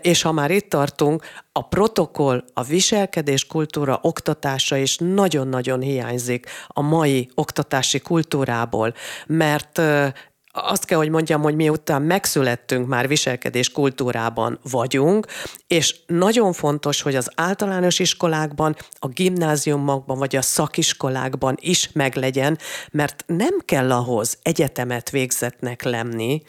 és 0.00 0.22
ha 0.22 0.32
már 0.32 0.50
itt 0.50 0.68
tartunk, 0.68 1.24
a 1.52 1.68
protokoll, 1.68 2.44
a 2.54 2.62
viselkedés 2.62 3.46
kultúra 3.46 3.98
oktatása 4.02 4.76
is 4.76 4.96
nagyon-nagyon 4.98 5.80
hiányzik 5.80 6.46
a 6.66 6.80
mai 6.80 7.28
oktatási 7.34 8.00
kultúrából, 8.00 8.94
mert 9.26 9.80
azt 10.52 10.84
kell, 10.84 10.98
hogy 10.98 11.08
mondjam, 11.08 11.42
hogy 11.42 11.54
miután 11.54 12.02
megszülettünk, 12.02 12.86
már 12.88 13.08
viselkedés 13.08 13.70
kultúrában 13.70 14.58
vagyunk, 14.70 15.26
és 15.66 15.96
nagyon 16.06 16.52
fontos, 16.52 17.02
hogy 17.02 17.14
az 17.14 17.30
általános 17.34 17.98
iskolákban, 17.98 18.76
a 18.98 19.08
gimnáziumokban 19.08 20.18
vagy 20.18 20.36
a 20.36 20.42
szakiskolákban 20.42 21.56
is 21.60 21.90
meglegyen, 21.92 22.58
mert 22.90 23.24
nem 23.26 23.58
kell 23.64 23.92
ahhoz 23.92 24.38
egyetemet 24.42 25.10
végzetnek 25.10 25.82
lenni, 25.82 26.42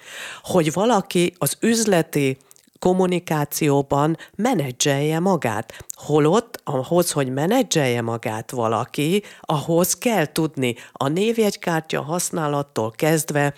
hogy 0.43 0.73
valaki 0.73 1.33
az 1.37 1.57
üzleti 1.59 2.37
kommunikációban 2.79 4.17
menedzselje 4.35 5.19
magát. 5.19 5.85
Holott 5.95 6.61
ahhoz, 6.63 7.11
hogy 7.11 7.33
menedzselje 7.33 8.01
magát 8.01 8.51
valaki, 8.51 9.23
ahhoz 9.41 9.97
kell 9.97 10.31
tudni 10.31 10.75
a 10.91 11.07
névjegykártya 11.07 12.01
használattól 12.01 12.91
kezdve 12.91 13.53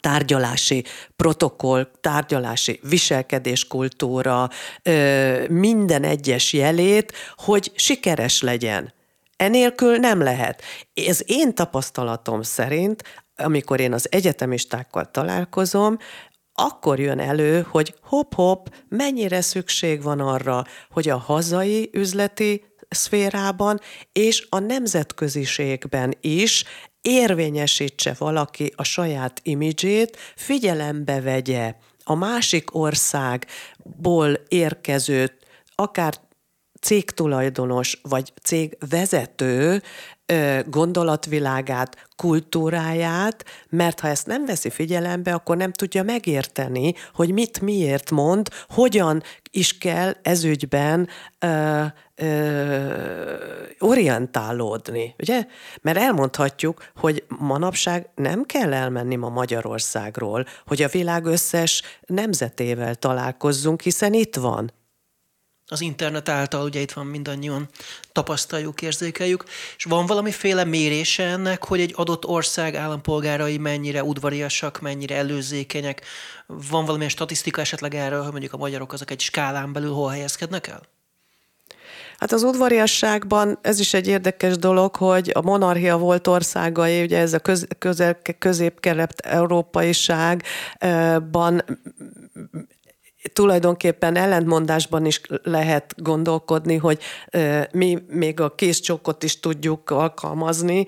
tárgyalási 0.00 0.84
protokoll, 1.16 1.90
tárgyalási 2.00 2.80
viselkedéskultúra, 2.82 4.48
minden 5.48 6.04
egyes 6.04 6.52
jelét, 6.52 7.12
hogy 7.36 7.72
sikeres 7.74 8.42
legyen. 8.42 8.92
Enélkül 9.36 9.96
nem 9.96 10.22
lehet. 10.22 10.62
Ez 11.06 11.22
én 11.26 11.54
tapasztalatom 11.54 12.42
szerint, 12.42 13.02
amikor 13.36 13.80
én 13.80 13.92
az 13.92 14.06
egyetemistákkal 14.10 15.10
találkozom, 15.10 15.98
akkor 16.52 17.00
jön 17.00 17.18
elő, 17.18 17.66
hogy 17.70 17.94
hop-hop, 18.02 18.74
mennyire 18.88 19.40
szükség 19.40 20.02
van 20.02 20.20
arra, 20.20 20.64
hogy 20.90 21.08
a 21.08 21.16
hazai 21.16 21.90
üzleti 21.92 22.64
szférában 22.90 23.80
és 24.12 24.46
a 24.48 24.58
nemzetköziségben 24.58 26.14
is 26.20 26.64
érvényesítse 27.00 28.14
valaki 28.18 28.72
a 28.76 28.84
saját 28.84 29.40
imidzsét, 29.42 30.16
figyelembe 30.36 31.20
vegye 31.20 31.74
a 32.04 32.14
másik 32.14 32.74
országból 32.74 34.32
érkező, 34.48 35.32
akár 35.74 36.14
cégtulajdonos 36.80 37.98
vagy 38.02 38.32
cégvezető 38.42 39.82
gondolatvilágát, 40.66 42.08
kultúráját, 42.16 43.44
mert 43.68 44.00
ha 44.00 44.08
ezt 44.08 44.26
nem 44.26 44.46
veszi 44.46 44.70
figyelembe, 44.70 45.34
akkor 45.34 45.56
nem 45.56 45.72
tudja 45.72 46.02
megérteni, 46.02 46.94
hogy 47.14 47.32
mit 47.32 47.60
miért 47.60 48.10
mond, 48.10 48.48
hogyan 48.68 49.22
is 49.50 49.78
kell 49.78 50.12
ezügyben 50.22 51.08
ö, 51.38 51.82
ö, 52.14 52.94
orientálódni, 53.78 55.14
ugye? 55.18 55.46
Mert 55.82 55.98
elmondhatjuk, 55.98 56.84
hogy 56.96 57.24
manapság 57.38 58.08
nem 58.14 58.44
kell 58.44 58.72
elmenni 58.72 59.16
ma 59.16 59.28
Magyarországról, 59.28 60.46
hogy 60.66 60.82
a 60.82 60.88
világ 60.88 61.24
összes 61.24 61.82
nemzetével 62.06 62.94
találkozzunk, 62.94 63.80
hiszen 63.80 64.12
itt 64.12 64.36
van 64.36 64.72
az 65.70 65.80
internet 65.80 66.28
által, 66.28 66.64
ugye 66.64 66.80
itt 66.80 66.92
van 66.92 67.06
mindannyian 67.06 67.68
tapasztaljuk, 68.12 68.82
érzékeljük, 68.82 69.44
és 69.76 69.84
van 69.84 70.06
valamiféle 70.06 70.64
mérése 70.64 71.24
ennek, 71.24 71.64
hogy 71.64 71.80
egy 71.80 71.92
adott 71.96 72.26
ország 72.26 72.74
állampolgárai 72.74 73.58
mennyire 73.58 74.04
udvariasak, 74.04 74.80
mennyire 74.80 75.16
előzékenyek, 75.16 76.02
van 76.46 76.84
valamilyen 76.84 77.10
statisztika 77.10 77.60
esetleg 77.60 77.94
erről, 77.94 78.22
hogy 78.22 78.30
mondjuk 78.30 78.52
a 78.52 78.56
magyarok 78.56 78.92
azok 78.92 79.10
egy 79.10 79.20
skálán 79.20 79.72
belül 79.72 79.92
hol 79.92 80.10
helyezkednek 80.10 80.66
el? 80.66 80.82
Hát 82.18 82.32
az 82.32 82.42
udvariasságban 82.42 83.58
ez 83.62 83.80
is 83.80 83.94
egy 83.94 84.06
érdekes 84.06 84.56
dolog, 84.56 84.96
hogy 84.96 85.30
a 85.34 85.42
monarchia 85.42 85.98
volt 85.98 86.26
országai, 86.26 87.02
ugye 87.02 87.18
ez 87.18 87.32
a 87.32 87.38
köz, 87.38 87.66
közel, 87.78 88.18
közép-kelet 88.38 89.20
európaiságban 89.20 91.62
tulajdonképpen 93.32 94.16
ellentmondásban 94.16 95.04
is 95.04 95.20
lehet 95.42 95.94
gondolkodni, 95.96 96.76
hogy 96.76 96.98
mi 97.72 97.98
még 98.08 98.40
a 98.40 98.54
kézcsókot 98.54 99.22
is 99.22 99.40
tudjuk 99.40 99.90
alkalmazni 99.90 100.86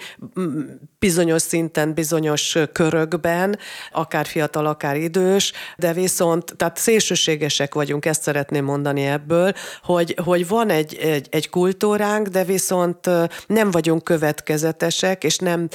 bizonyos 0.98 1.42
szinten, 1.42 1.94
bizonyos 1.94 2.58
körökben, 2.72 3.58
akár 3.92 4.26
fiatal, 4.26 4.66
akár 4.66 4.96
idős, 4.96 5.52
de 5.76 5.92
viszont, 5.92 6.54
tehát 6.56 6.76
szélsőségesek 6.76 7.74
vagyunk, 7.74 8.06
ezt 8.06 8.22
szeretném 8.22 8.64
mondani 8.64 9.06
ebből, 9.06 9.52
hogy, 9.82 10.16
hogy 10.24 10.48
van 10.48 10.70
egy, 10.70 10.94
egy, 10.94 11.26
egy 11.30 11.50
kultúránk, 11.50 12.26
de 12.28 12.44
viszont 12.44 13.10
nem 13.46 13.70
vagyunk 13.70 14.04
következetesek, 14.04 15.24
és 15.24 15.38
nem 15.38 15.68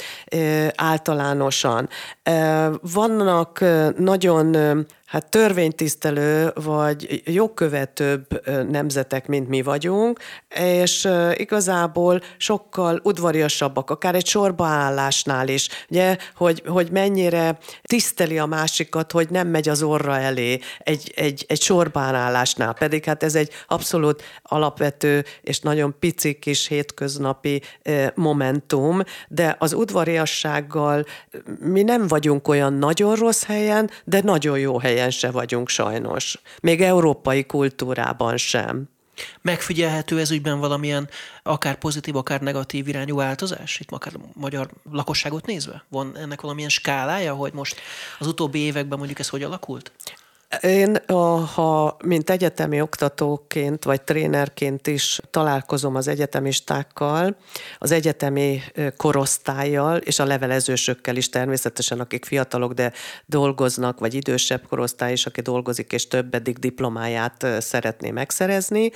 általánosan. 0.74 1.88
Vannak 2.92 3.64
nagyon 3.96 4.56
hát 5.08 5.30
törvénytisztelő 5.30 6.50
vagy 6.54 7.22
jogkövetőbb 7.24 8.48
nemzetek, 8.70 9.26
mint 9.26 9.48
mi 9.48 9.62
vagyunk, 9.62 10.18
és 10.54 11.08
igazából 11.34 12.20
sokkal 12.36 13.00
udvariasabbak, 13.02 13.90
akár 13.90 14.14
egy 14.14 14.26
sorbaállásnál 14.26 15.48
is, 15.48 15.68
ugye, 15.90 16.16
hogy, 16.36 16.62
hogy 16.66 16.90
mennyire 16.90 17.58
tiszteli 17.82 18.38
a 18.38 18.46
másikat, 18.46 19.12
hogy 19.12 19.30
nem 19.30 19.48
megy 19.48 19.68
az 19.68 19.82
orra 19.82 20.18
elé 20.18 20.58
egy, 20.78 21.12
egy, 21.16 21.44
egy 21.48 21.60
sorbaállásnál, 21.60 22.72
pedig 22.72 23.04
hát 23.04 23.22
ez 23.22 23.34
egy 23.34 23.52
abszolút 23.66 24.22
alapvető 24.42 25.24
és 25.42 25.60
nagyon 25.60 25.96
pici 25.98 26.38
kis 26.38 26.66
hétköznapi 26.66 27.62
momentum, 28.14 29.00
de 29.28 29.56
az 29.58 29.72
udvariassággal 29.72 31.04
mi 31.60 31.82
nem 31.82 32.06
vagyunk 32.08 32.48
olyan 32.48 32.72
nagyon 32.72 33.14
rossz 33.14 33.44
helyen, 33.44 33.90
de 34.04 34.20
nagyon 34.22 34.58
jó 34.58 34.78
helyen 34.78 34.96
helyen 34.98 35.10
se 35.10 35.30
vagyunk 35.30 35.68
sajnos. 35.68 36.38
Még 36.60 36.82
európai 36.82 37.46
kultúrában 37.46 38.36
sem. 38.36 38.88
Megfigyelhető 39.40 40.18
ez 40.18 40.30
ügyben 40.30 40.58
valamilyen 40.58 41.08
akár 41.42 41.78
pozitív, 41.78 42.16
akár 42.16 42.40
negatív 42.40 42.88
irányú 42.88 43.16
változás? 43.16 43.80
Itt 43.80 43.90
akár 43.90 44.12
magyar 44.34 44.70
lakosságot 44.92 45.46
nézve? 45.46 45.84
Van 45.88 46.16
ennek 46.16 46.40
valamilyen 46.40 46.68
skálája, 46.68 47.34
hogy 47.34 47.52
most 47.52 47.80
az 48.18 48.26
utóbbi 48.26 48.58
években 48.58 48.98
mondjuk 48.98 49.18
ez 49.18 49.28
hogy 49.28 49.42
alakult? 49.42 49.92
Én, 50.60 50.96
ha 51.54 51.96
mint 52.04 52.30
egyetemi 52.30 52.80
oktatóként 52.80 53.84
vagy 53.84 54.02
trénerként 54.02 54.86
is 54.86 55.20
találkozom 55.30 55.94
az 55.94 56.08
egyetemistákkal, 56.08 57.36
az 57.78 57.90
egyetemi 57.90 58.62
korosztályjal 58.96 59.96
és 59.96 60.18
a 60.18 60.24
levelezősökkel 60.24 61.16
is 61.16 61.28
természetesen, 61.28 62.00
akik 62.00 62.24
fiatalok, 62.24 62.72
de 62.72 62.92
dolgoznak, 63.26 63.98
vagy 63.98 64.14
idősebb 64.14 64.66
korosztály 64.68 65.12
is, 65.12 65.26
aki 65.26 65.40
dolgozik 65.40 65.92
és 65.92 66.08
többedik 66.08 66.58
diplomáját 66.58 67.46
szeretné 67.58 68.10
megszerezni. 68.10 68.90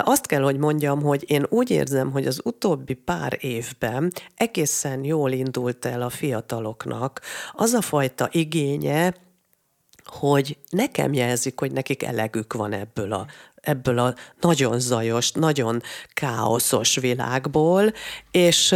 Azt 0.00 0.26
kell, 0.26 0.42
hogy 0.42 0.56
mondjam, 0.56 1.02
hogy 1.02 1.30
én 1.30 1.46
úgy 1.48 1.70
érzem, 1.70 2.10
hogy 2.10 2.26
az 2.26 2.40
utóbbi 2.44 2.94
pár 2.94 3.38
évben 3.40 4.12
egészen 4.36 5.04
jól 5.04 5.30
indult 5.30 5.84
el 5.84 6.02
a 6.02 6.10
fiataloknak 6.10 7.20
az 7.52 7.72
a 7.72 7.80
fajta 7.80 8.28
igénye, 8.30 9.14
hogy 10.04 10.56
nekem 10.70 11.12
jelzik, 11.12 11.58
hogy 11.58 11.72
nekik 11.72 12.02
elegük 12.02 12.52
van 12.52 12.72
ebből 12.72 13.12
a, 13.12 13.26
ebből 13.54 13.98
a 13.98 14.14
nagyon 14.40 14.80
zajos, 14.80 15.32
nagyon 15.32 15.82
káoszos 16.14 16.96
világból, 16.96 17.92
és 18.30 18.74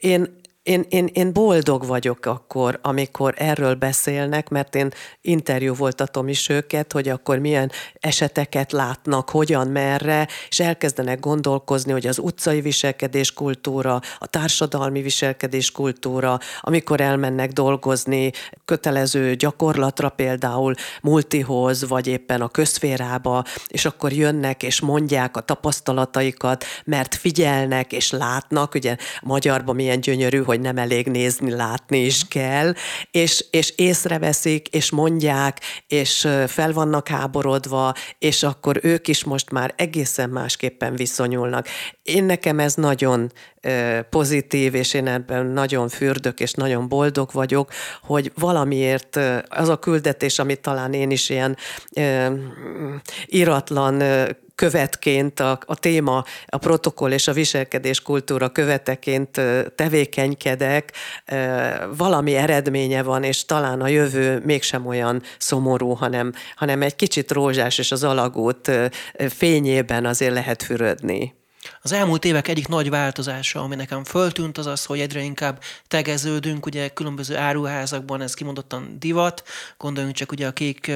én 0.00 0.39
én, 0.70 0.84
én, 0.88 1.08
én 1.12 1.32
boldog 1.32 1.86
vagyok 1.86 2.26
akkor, 2.26 2.78
amikor 2.82 3.34
erről 3.36 3.74
beszélnek, 3.74 4.48
mert 4.48 4.74
én 4.74 4.90
interjú 5.20 5.74
voltatom 5.74 6.28
is 6.28 6.48
őket, 6.48 6.92
hogy 6.92 7.08
akkor 7.08 7.38
milyen 7.38 7.70
eseteket 8.00 8.72
látnak, 8.72 9.30
hogyan, 9.30 9.68
merre, 9.68 10.28
és 10.48 10.60
elkezdenek 10.60 11.20
gondolkozni, 11.20 11.92
hogy 11.92 12.06
az 12.06 12.18
utcai 12.18 12.60
viselkedés 12.60 13.32
kultúra, 13.32 14.00
a 14.18 14.26
társadalmi 14.26 15.02
viselkedés 15.02 15.70
kultúra, 15.70 16.38
amikor 16.60 17.00
elmennek 17.00 17.52
dolgozni, 17.52 18.30
kötelező 18.64 19.34
gyakorlatra 19.34 20.08
például 20.08 20.74
multihoz, 21.02 21.88
vagy 21.88 22.06
éppen 22.06 22.40
a 22.40 22.48
közférába, 22.48 23.44
és 23.68 23.84
akkor 23.84 24.12
jönnek 24.12 24.62
és 24.62 24.80
mondják 24.80 25.36
a 25.36 25.40
tapasztalataikat, 25.40 26.64
mert 26.84 27.14
figyelnek 27.14 27.92
és 27.92 28.10
látnak, 28.10 28.74
ugye 28.74 28.96
magyarban 29.22 29.74
milyen 29.74 30.00
gyönyörű, 30.00 30.42
hogy 30.42 30.58
nem 30.60 30.76
elég 30.76 31.06
nézni, 31.06 31.50
látni 31.50 32.04
is 32.04 32.28
kell, 32.28 32.74
és, 33.10 33.44
és 33.50 33.72
észreveszik, 33.76 34.68
és 34.68 34.90
mondják, 34.90 35.60
és 35.86 36.28
fel 36.46 36.72
vannak 36.72 37.08
háborodva, 37.08 37.94
és 38.18 38.42
akkor 38.42 38.78
ők 38.82 39.08
is 39.08 39.24
most 39.24 39.50
már 39.50 39.74
egészen 39.76 40.30
másképpen 40.30 40.94
viszonyulnak. 40.94 41.66
Én 42.02 42.24
nekem 42.24 42.58
ez 42.58 42.74
nagyon 42.74 43.32
pozitív, 44.10 44.74
és 44.74 44.94
én 44.94 45.06
ebben 45.06 45.46
nagyon 45.46 45.88
fürdök, 45.88 46.40
és 46.40 46.52
nagyon 46.52 46.88
boldog 46.88 47.30
vagyok, 47.32 47.70
hogy 48.02 48.32
valamiért 48.34 49.18
az 49.48 49.68
a 49.68 49.76
küldetés, 49.76 50.38
amit 50.38 50.60
talán 50.60 50.92
én 50.92 51.10
is 51.10 51.28
ilyen 51.28 51.56
iratlan 53.26 54.02
követként 54.60 55.40
a, 55.40 55.58
a 55.66 55.74
téma, 55.74 56.24
a 56.46 56.58
protokoll 56.58 57.10
és 57.10 57.28
a 57.28 57.32
viselkedés 57.32 58.00
kultúra 58.00 58.48
követeként 58.48 59.40
tevékenykedek, 59.74 60.92
valami 61.96 62.34
eredménye 62.34 63.02
van, 63.02 63.22
és 63.22 63.44
talán 63.44 63.80
a 63.80 63.88
jövő 63.88 64.42
mégsem 64.44 64.86
olyan 64.86 65.22
szomorú, 65.38 65.90
hanem, 65.90 66.32
hanem 66.56 66.82
egy 66.82 66.96
kicsit 66.96 67.30
rózsás, 67.30 67.78
és 67.78 67.92
az 67.92 68.04
alagút 68.04 68.70
fényében 69.28 70.06
azért 70.06 70.32
lehet 70.34 70.62
fürödni. 70.62 71.39
Az 71.82 71.92
elmúlt 71.92 72.24
évek 72.24 72.48
egyik 72.48 72.68
nagy 72.68 72.90
változása, 72.90 73.60
ami 73.60 73.74
nekem 73.74 74.04
föltűnt, 74.04 74.58
az 74.58 74.66
az, 74.66 74.84
hogy 74.84 75.00
egyre 75.00 75.20
inkább 75.20 75.60
tegeződünk, 75.88 76.66
ugye 76.66 76.88
különböző 76.88 77.36
áruházakban 77.36 78.20
ez 78.20 78.34
kimondottan 78.34 78.96
divat, 78.98 79.42
gondoljunk 79.78 80.16
csak 80.16 80.32
ugye 80.32 80.46
a 80.46 80.52
kék, 80.52 80.92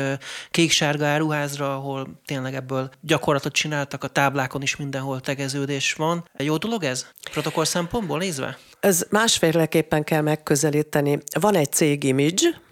kék-sárga 0.50 1.06
áruházra, 1.06 1.74
ahol 1.74 2.20
tényleg 2.24 2.54
ebből 2.54 2.90
gyakorlatot 3.00 3.52
csináltak, 3.52 4.04
a 4.04 4.08
táblákon 4.08 4.62
is 4.62 4.76
mindenhol 4.76 5.20
tegeződés 5.20 5.92
van. 5.92 6.28
Jó 6.38 6.56
dolog 6.56 6.84
ez? 6.84 7.06
Protokoll 7.30 7.64
szempontból 7.64 8.18
nézve? 8.18 8.58
Ez 8.80 9.06
másféleképpen 9.10 10.04
kell 10.04 10.20
megközelíteni. 10.20 11.18
Van 11.40 11.54
egy 11.54 11.72
cég 11.72 12.04
image, 12.04 12.62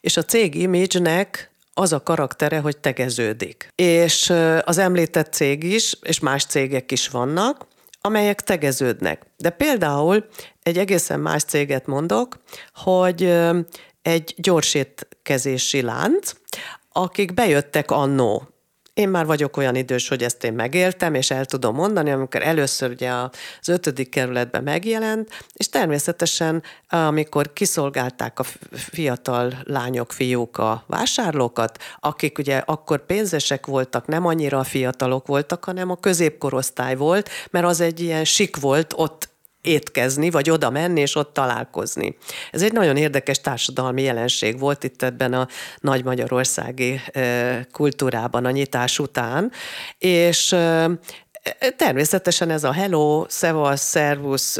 és 0.00 0.16
a 0.16 0.22
cég 0.22 0.54
image-nek 0.54 1.51
az 1.74 1.92
a 1.92 2.02
karaktere, 2.02 2.58
hogy 2.58 2.76
tegeződik. 2.76 3.68
És 3.74 4.32
az 4.64 4.78
említett 4.78 5.32
cég 5.32 5.62
is, 5.62 5.96
és 6.02 6.20
más 6.20 6.44
cégek 6.44 6.92
is 6.92 7.08
vannak, 7.08 7.66
amelyek 8.00 8.40
tegeződnek. 8.40 9.22
De 9.36 9.50
például 9.50 10.26
egy 10.62 10.78
egészen 10.78 11.20
más 11.20 11.42
céget 11.42 11.86
mondok, 11.86 12.36
hogy 12.74 13.38
egy 14.02 14.34
gyorsétkezési 14.36 15.82
lánc, 15.82 16.32
akik 16.92 17.34
bejöttek 17.34 17.90
annó 17.90 18.51
én 18.94 19.08
már 19.08 19.26
vagyok 19.26 19.56
olyan 19.56 19.74
idős, 19.74 20.08
hogy 20.08 20.22
ezt 20.22 20.44
én 20.44 20.52
megéltem, 20.52 21.14
és 21.14 21.30
el 21.30 21.44
tudom 21.44 21.74
mondani, 21.74 22.10
amikor 22.10 22.42
először 22.42 22.90
ugye 22.90 23.10
az 23.10 23.68
ötödik 23.68 24.08
kerületben 24.08 24.62
megjelent, 24.62 25.28
és 25.52 25.68
természetesen 25.68 26.62
amikor 26.88 27.52
kiszolgálták 27.52 28.38
a 28.38 28.44
fiatal 28.72 29.54
lányok, 29.62 30.12
fiúk 30.12 30.58
a 30.58 30.84
vásárlókat, 30.86 31.78
akik 32.00 32.38
ugye 32.38 32.56
akkor 32.56 33.06
pénzesek 33.06 33.66
voltak, 33.66 34.06
nem 34.06 34.26
annyira 34.26 34.58
a 34.58 34.64
fiatalok 34.64 35.26
voltak, 35.26 35.64
hanem 35.64 35.90
a 35.90 35.96
középkorosztály 35.96 36.96
volt, 36.96 37.28
mert 37.50 37.66
az 37.66 37.80
egy 37.80 38.00
ilyen 38.00 38.24
sik 38.24 38.56
volt 38.56 38.92
ott 38.96 39.31
étkezni, 39.62 40.30
vagy 40.30 40.50
oda 40.50 40.70
menni, 40.70 41.00
és 41.00 41.14
ott 41.16 41.32
találkozni. 41.32 42.16
Ez 42.50 42.62
egy 42.62 42.72
nagyon 42.72 42.96
érdekes 42.96 43.40
társadalmi 43.40 44.02
jelenség 44.02 44.58
volt 44.58 44.84
itt 44.84 45.02
ebben 45.02 45.32
a 45.32 45.48
nagy 45.80 46.04
magyarországi 46.04 47.00
kultúrában 47.72 48.44
a 48.44 48.50
nyitás 48.50 48.98
után, 48.98 49.52
és 49.98 50.56
Természetesen 51.76 52.50
ez 52.50 52.64
a 52.64 52.72
hello, 52.72 53.24
szevasz, 53.28 53.82
szervusz 53.82 54.58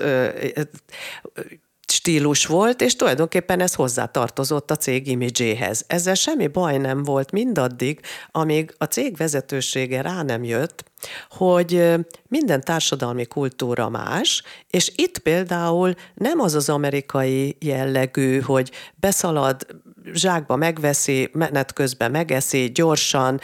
stílus 1.92 2.46
volt, 2.46 2.80
és 2.80 2.96
tulajdonképpen 2.96 3.60
ez 3.60 3.74
hozzátartozott 3.74 4.70
a 4.70 4.76
cég 4.76 5.06
imidzséhez. 5.06 5.84
Ezzel 5.86 6.14
semmi 6.14 6.46
baj 6.46 6.78
nem 6.78 7.02
volt 7.02 7.30
mindaddig, 7.30 8.00
amíg 8.30 8.74
a 8.78 8.84
cég 8.84 9.16
vezetősége 9.16 10.02
rá 10.02 10.22
nem 10.22 10.44
jött, 10.44 10.84
hogy 11.30 11.94
minden 12.28 12.60
társadalmi 12.60 13.26
kultúra 13.26 13.88
más, 13.88 14.42
és 14.70 14.92
itt 14.94 15.18
például 15.18 15.94
nem 16.14 16.40
az 16.40 16.54
az 16.54 16.68
amerikai 16.68 17.56
jellegű, 17.60 18.40
hogy 18.40 18.70
beszalad, 18.94 19.66
zsákba 20.12 20.56
megveszi, 20.56 21.30
menet 21.32 21.72
közben 21.72 22.10
megeszi, 22.10 22.70
gyorsan, 22.74 23.40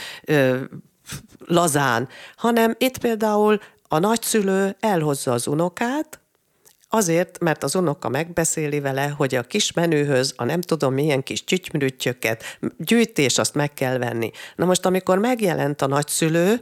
lazán, 1.47 2.09
hanem 2.37 2.75
itt 2.79 2.99
például 2.99 3.59
a 3.89 3.99
nagyszülő 3.99 4.77
elhozza 4.81 5.33
az 5.33 5.47
unokát, 5.47 6.21
Azért, 6.91 7.39
mert 7.39 7.63
az 7.63 7.75
unoka 7.75 8.09
megbeszéli 8.09 8.81
vele, 8.81 9.09
hogy 9.09 9.35
a 9.35 9.43
kis 9.43 9.73
menühöz 9.73 10.33
a 10.37 10.45
nem 10.45 10.61
tudom 10.61 10.95
milyen 10.95 11.23
kis 11.23 11.45
csücymürüttyöket, 11.45 12.59
gyűjtés 12.77 13.39
azt 13.39 13.55
meg 13.55 13.75
kell 13.75 13.99
venni. 13.99 14.31
Na 14.57 14.65
most, 14.65 14.87
amikor 14.87 15.19
megjelent 15.19 15.83
a 15.83 15.87
nagyszülő, 15.87 16.61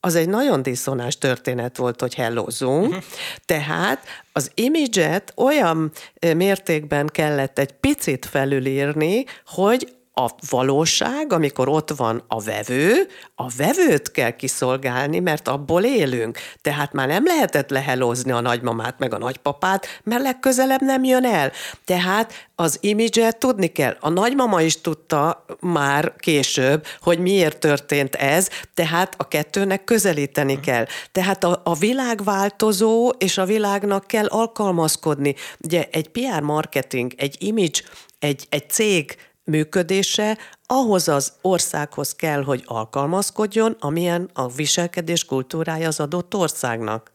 az 0.00 0.14
egy 0.14 0.28
nagyon 0.28 0.62
diszonás 0.62 1.18
történet 1.18 1.76
volt, 1.76 2.00
hogy 2.00 2.14
hellózunk, 2.14 2.86
uh-huh. 2.88 3.02
tehát 3.44 4.04
az 4.32 4.50
imidzset 4.54 5.32
olyan 5.36 5.92
mértékben 6.36 7.06
kellett 7.06 7.58
egy 7.58 7.72
picit 7.72 8.26
felülírni, 8.26 9.24
hogy 9.46 9.94
a 10.14 10.30
valóság, 10.50 11.32
amikor 11.32 11.68
ott 11.68 11.90
van 11.90 12.24
a 12.28 12.40
vevő, 12.40 13.08
a 13.34 13.48
vevőt 13.56 14.10
kell 14.10 14.30
kiszolgálni, 14.30 15.18
mert 15.18 15.48
abból 15.48 15.84
élünk. 15.84 16.38
Tehát 16.62 16.92
már 16.92 17.08
nem 17.08 17.24
lehetett 17.24 17.70
lehelozni 17.70 18.30
a 18.30 18.40
nagymamát 18.40 18.98
meg 18.98 19.14
a 19.14 19.18
nagypapát, 19.18 19.86
mert 20.02 20.22
legközelebb 20.22 20.80
nem 20.80 21.04
jön 21.04 21.24
el. 21.24 21.52
Tehát 21.84 22.48
az 22.54 22.78
imidzset 22.80 23.38
tudni 23.38 23.66
kell. 23.66 23.96
A 24.00 24.08
nagymama 24.08 24.62
is 24.62 24.80
tudta 24.80 25.44
már 25.60 26.14
később, 26.16 26.86
hogy 27.00 27.18
miért 27.18 27.58
történt 27.58 28.14
ez, 28.14 28.48
tehát 28.74 29.14
a 29.16 29.28
kettőnek 29.28 29.84
közelíteni 29.84 30.60
kell. 30.60 30.86
Tehát 31.12 31.44
a, 31.44 31.60
a 31.64 31.74
világ 31.74 32.24
változó, 32.24 33.08
és 33.08 33.38
a 33.38 33.44
világnak 33.44 34.06
kell 34.06 34.26
alkalmazkodni. 34.26 35.34
Ugye 35.64 35.88
egy 35.90 36.08
PR 36.08 36.40
marketing, 36.40 37.12
egy 37.16 37.36
image, 37.38 37.80
egy, 38.18 38.46
egy 38.48 38.70
cég 38.70 39.16
működése 39.50 40.38
ahhoz 40.66 41.08
az 41.08 41.32
országhoz 41.40 42.14
kell, 42.14 42.42
hogy 42.42 42.62
alkalmazkodjon, 42.66 43.76
amilyen 43.80 44.30
a 44.32 44.48
viselkedés 44.48 45.24
kultúrája 45.24 45.88
az 45.88 46.00
adott 46.00 46.34
országnak. 46.34 47.12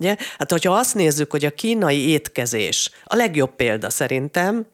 Ugye? 0.00 0.16
Hát, 0.38 0.50
hogyha 0.50 0.72
azt 0.72 0.94
nézzük, 0.94 1.30
hogy 1.30 1.44
a 1.44 1.50
kínai 1.50 2.08
étkezés 2.08 2.90
a 3.04 3.16
legjobb 3.16 3.56
példa 3.56 3.90
szerintem, 3.90 4.66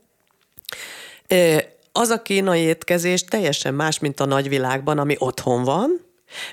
az 1.93 2.09
a 2.09 2.23
kínai 2.23 2.61
étkezés 2.61 3.25
teljesen 3.25 3.75
más, 3.75 3.99
mint 3.99 4.21
a 4.21 4.25
nagyvilágban, 4.25 4.99
ami 4.99 5.17
otthon 5.19 5.65
van, 5.65 6.01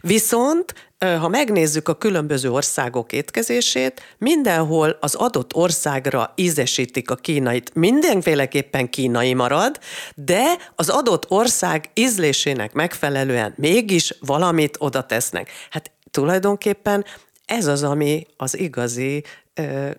Viszont, 0.02 0.74
ha 1.00 1.28
megnézzük 1.28 1.88
a 1.88 1.98
különböző 1.98 2.52
országok 2.52 3.12
étkezését, 3.12 4.02
mindenhol 4.18 4.98
az 5.00 5.15
adott 5.15 5.56
országra 5.56 6.34
ízesítik 6.36 7.12
a 7.12 7.15
kínait. 7.15 7.74
Mindenféleképpen 7.74 8.89
kínai 8.89 9.34
marad, 9.34 9.80
de 10.15 10.58
az 10.76 10.89
adott 10.89 11.26
ország 11.32 11.89
ízlésének 11.94 12.74
megfelelően 12.74 13.54
mégis 13.58 14.13
valamit 14.20 14.76
oda 14.80 15.06
tesznek. 15.06 15.52
Hát 15.70 15.92
tulajdonképpen 16.12 17.06
ez 17.46 17.68
az, 17.68 17.84
ami 17.84 18.26
az 18.38 18.58
igazi 18.58 19.24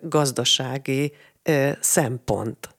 gazdasági 0.01 1.13
szempont. 1.79 2.75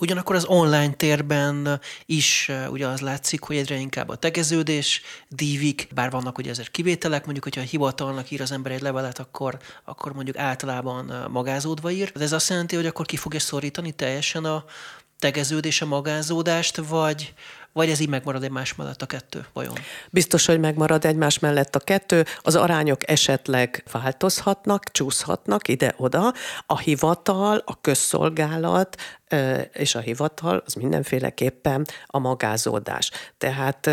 Ugyanakkor 0.00 0.34
az 0.34 0.44
online 0.44 0.92
térben 0.92 1.80
is 2.06 2.50
ugye 2.70 2.86
az 2.86 3.00
látszik, 3.00 3.42
hogy 3.42 3.56
egyre 3.56 3.74
inkább 3.76 4.08
a 4.08 4.16
tegeződés 4.16 5.02
dívik, 5.28 5.88
bár 5.94 6.10
vannak 6.10 6.38
ugye 6.38 6.50
ezért 6.50 6.70
kivételek, 6.70 7.22
mondjuk, 7.24 7.44
hogyha 7.44 7.60
a 7.60 7.64
hivatalnak 7.64 8.30
ír 8.30 8.40
az 8.40 8.52
ember 8.52 8.72
egy 8.72 8.80
levelet, 8.80 9.18
akkor, 9.18 9.58
akkor 9.84 10.12
mondjuk 10.12 10.36
általában 10.36 11.28
magázódva 11.30 11.90
ír. 11.90 12.12
De 12.12 12.22
ez 12.22 12.32
azt 12.32 12.48
jelenti, 12.48 12.76
hogy 12.76 12.86
akkor 12.86 13.06
ki 13.06 13.16
fogja 13.16 13.40
szorítani 13.40 13.92
teljesen 13.92 14.44
a 14.44 14.64
tegeződés, 15.18 15.82
a 15.82 15.86
magázódást, 15.86 16.76
vagy, 16.76 17.34
vagy 17.78 17.90
ez 17.90 18.00
így 18.00 18.08
megmarad 18.08 18.42
egymás 18.44 18.74
mellett 18.74 19.02
a 19.02 19.06
kettő, 19.06 19.46
vajon? 19.52 19.74
Biztos, 20.10 20.46
hogy 20.46 20.60
megmarad 20.60 21.04
egymás 21.04 21.38
mellett 21.38 21.74
a 21.74 21.78
kettő, 21.78 22.24
az 22.42 22.56
arányok 22.56 23.10
esetleg 23.10 23.84
változhatnak, 23.92 24.90
csúszhatnak 24.90 25.68
ide-oda, 25.68 26.32
a 26.66 26.78
hivatal, 26.78 27.62
a 27.66 27.80
közszolgálat 27.80 28.96
és 29.72 29.94
a 29.94 29.98
hivatal 29.98 30.62
az 30.66 30.74
mindenféleképpen 30.74 31.86
a 32.06 32.18
magázódás. 32.18 33.10
Tehát 33.38 33.90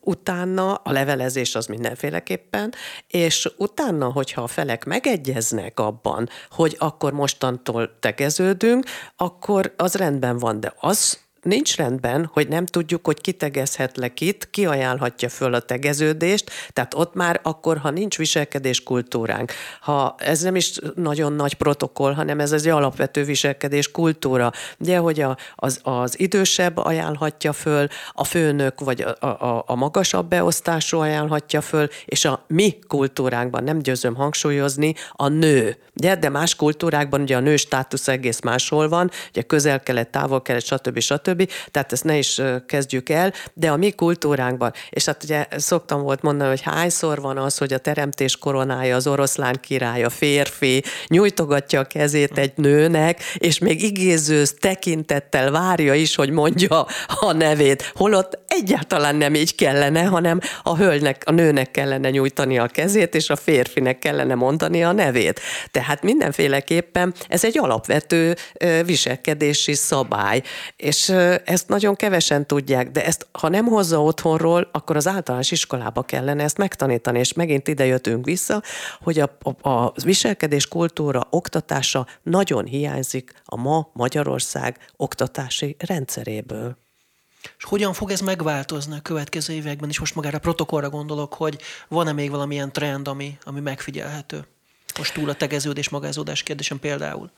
utána 0.00 0.74
a 0.74 0.92
levelezés 0.92 1.54
az 1.54 1.66
mindenféleképpen, 1.66 2.74
és 3.06 3.48
utána, 3.56 4.12
hogyha 4.12 4.42
a 4.42 4.46
felek 4.46 4.84
megegyeznek 4.84 5.80
abban, 5.80 6.28
hogy 6.50 6.76
akkor 6.78 7.12
mostantól 7.12 7.98
tegeződünk, 8.00 8.84
akkor 9.16 9.74
az 9.76 9.94
rendben 9.94 10.38
van, 10.38 10.60
de 10.60 10.72
az 10.80 11.22
nincs 11.44 11.76
rendben, 11.76 12.30
hogy 12.32 12.48
nem 12.48 12.66
tudjuk, 12.66 13.06
hogy 13.06 13.20
kitegezhet 13.20 13.96
le 13.96 14.08
kit, 14.08 14.48
ki 14.50 14.66
ajánlhatja 14.66 15.28
föl 15.28 15.54
a 15.54 15.60
tegeződést, 15.60 16.50
tehát 16.72 16.94
ott 16.94 17.14
már 17.14 17.40
akkor, 17.42 17.78
ha 17.78 17.90
nincs 17.90 18.18
viselkedés 18.18 18.82
kultúránk, 18.82 19.52
ha 19.80 20.14
ez 20.18 20.40
nem 20.40 20.56
is 20.56 20.78
nagyon 20.94 21.32
nagy 21.32 21.54
protokoll, 21.54 22.12
hanem 22.12 22.40
ez 22.40 22.52
egy 22.52 22.68
alapvető 22.68 23.24
viselkedés 23.24 23.90
kultúra, 23.90 24.52
ugye, 24.78 24.98
hogy 24.98 25.20
a, 25.20 25.36
az, 25.54 25.80
az 25.82 26.20
idősebb 26.20 26.76
ajánlhatja 26.76 27.52
föl, 27.52 27.86
a 28.12 28.24
főnök 28.24 28.80
vagy 28.80 29.00
a, 29.00 29.26
a, 29.26 29.64
a 29.66 29.74
magasabb 29.74 30.28
beosztású 30.28 30.98
ajánlhatja 30.98 31.60
föl, 31.60 31.88
és 32.04 32.24
a 32.24 32.44
mi 32.48 32.78
kultúránkban, 32.88 33.64
nem 33.64 33.78
győzöm 33.78 34.14
hangsúlyozni, 34.14 34.94
a 35.12 35.28
nő. 35.28 35.76
Ugye, 35.96 36.16
de 36.16 36.28
más 36.28 36.56
kultúrákban 36.56 37.20
ugye 37.20 37.36
a 37.36 37.40
nő 37.40 37.56
státusz 37.56 38.08
egész 38.08 38.40
máshol 38.40 38.88
van, 38.88 39.10
ugye 39.28 39.42
közel-kelet, 39.42 40.08
távol-kelet, 40.08 40.64
stb. 40.64 40.98
stb 40.98 41.33
stb. 41.34 41.50
Tehát 41.70 41.92
ezt 41.92 42.04
ne 42.04 42.16
is 42.16 42.40
kezdjük 42.66 43.08
el, 43.08 43.32
de 43.54 43.70
a 43.70 43.76
mi 43.76 43.90
kultúránkban, 43.90 44.72
és 44.90 45.04
hát 45.04 45.22
ugye 45.22 45.46
szoktam 45.56 46.02
volt 46.02 46.22
mondani, 46.22 46.48
hogy 46.48 46.62
hányszor 46.62 47.20
van 47.20 47.38
az, 47.38 47.58
hogy 47.58 47.72
a 47.72 47.78
teremtés 47.78 48.36
koronája, 48.36 48.96
az 48.96 49.06
oroszlán 49.06 49.56
király, 49.60 50.02
a 50.02 50.10
férfi 50.10 50.82
nyújtogatja 51.06 51.80
a 51.80 51.84
kezét 51.84 52.38
egy 52.38 52.52
nőnek, 52.56 53.22
és 53.38 53.58
még 53.58 53.82
igéző 53.82 54.42
tekintettel 54.60 55.50
várja 55.50 55.94
is, 55.94 56.14
hogy 56.14 56.30
mondja 56.30 56.86
a 57.20 57.32
nevét. 57.32 57.92
Holott 57.94 58.38
egyáltalán 58.48 59.16
nem 59.16 59.34
így 59.34 59.54
kellene, 59.54 60.02
hanem 60.02 60.40
a 60.62 60.76
hölgynek, 60.76 61.22
a 61.26 61.32
nőnek 61.32 61.70
kellene 61.70 62.10
nyújtani 62.10 62.58
a 62.58 62.66
kezét, 62.66 63.14
és 63.14 63.30
a 63.30 63.36
férfinek 63.36 63.98
kellene 63.98 64.34
mondani 64.34 64.84
a 64.84 64.92
nevét. 64.92 65.40
Tehát 65.70 66.02
mindenféleképpen 66.02 67.14
ez 67.28 67.44
egy 67.44 67.58
alapvető 67.58 68.36
viselkedési 68.84 69.74
szabály, 69.74 70.42
és 70.76 71.12
ezt 71.44 71.68
nagyon 71.68 71.94
kevesen 71.94 72.46
tudják, 72.46 72.90
de 72.90 73.04
ezt, 73.04 73.26
ha 73.32 73.48
nem 73.48 73.66
hozza 73.66 74.02
otthonról, 74.02 74.68
akkor 74.72 74.96
az 74.96 75.06
általános 75.06 75.50
iskolába 75.50 76.02
kellene 76.02 76.42
ezt 76.42 76.58
megtanítani, 76.58 77.18
és 77.18 77.32
megint 77.32 77.68
ide 77.68 77.84
jöttünk 77.84 78.24
vissza, 78.24 78.62
hogy 79.00 79.18
a, 79.18 79.36
a, 79.42 79.68
a 79.68 79.92
viselkedés 80.04 80.68
kultúra 80.68 81.26
oktatása 81.30 82.06
nagyon 82.22 82.64
hiányzik 82.64 83.32
a 83.44 83.56
ma 83.56 83.90
Magyarország 83.92 84.78
oktatási 84.96 85.76
rendszeréből. 85.78 86.76
És 87.58 87.64
hogyan 87.64 87.92
fog 87.92 88.10
ez 88.10 88.20
megváltozni 88.20 88.96
a 88.96 89.02
következő 89.02 89.52
években 89.52 89.88
is? 89.88 89.98
Most 89.98 90.14
magára 90.14 90.36
a 90.36 90.40
protokollra 90.40 90.90
gondolok, 90.90 91.34
hogy 91.34 91.60
van-e 91.88 92.12
még 92.12 92.30
valamilyen 92.30 92.72
trend, 92.72 93.08
ami, 93.08 93.38
ami 93.44 93.60
megfigyelhető? 93.60 94.46
Most 94.98 95.14
túl 95.14 95.28
a 95.28 95.34
tegeződés, 95.34 95.88
magázódás 95.88 96.42
kérdésen 96.42 96.78
például. 96.78 97.30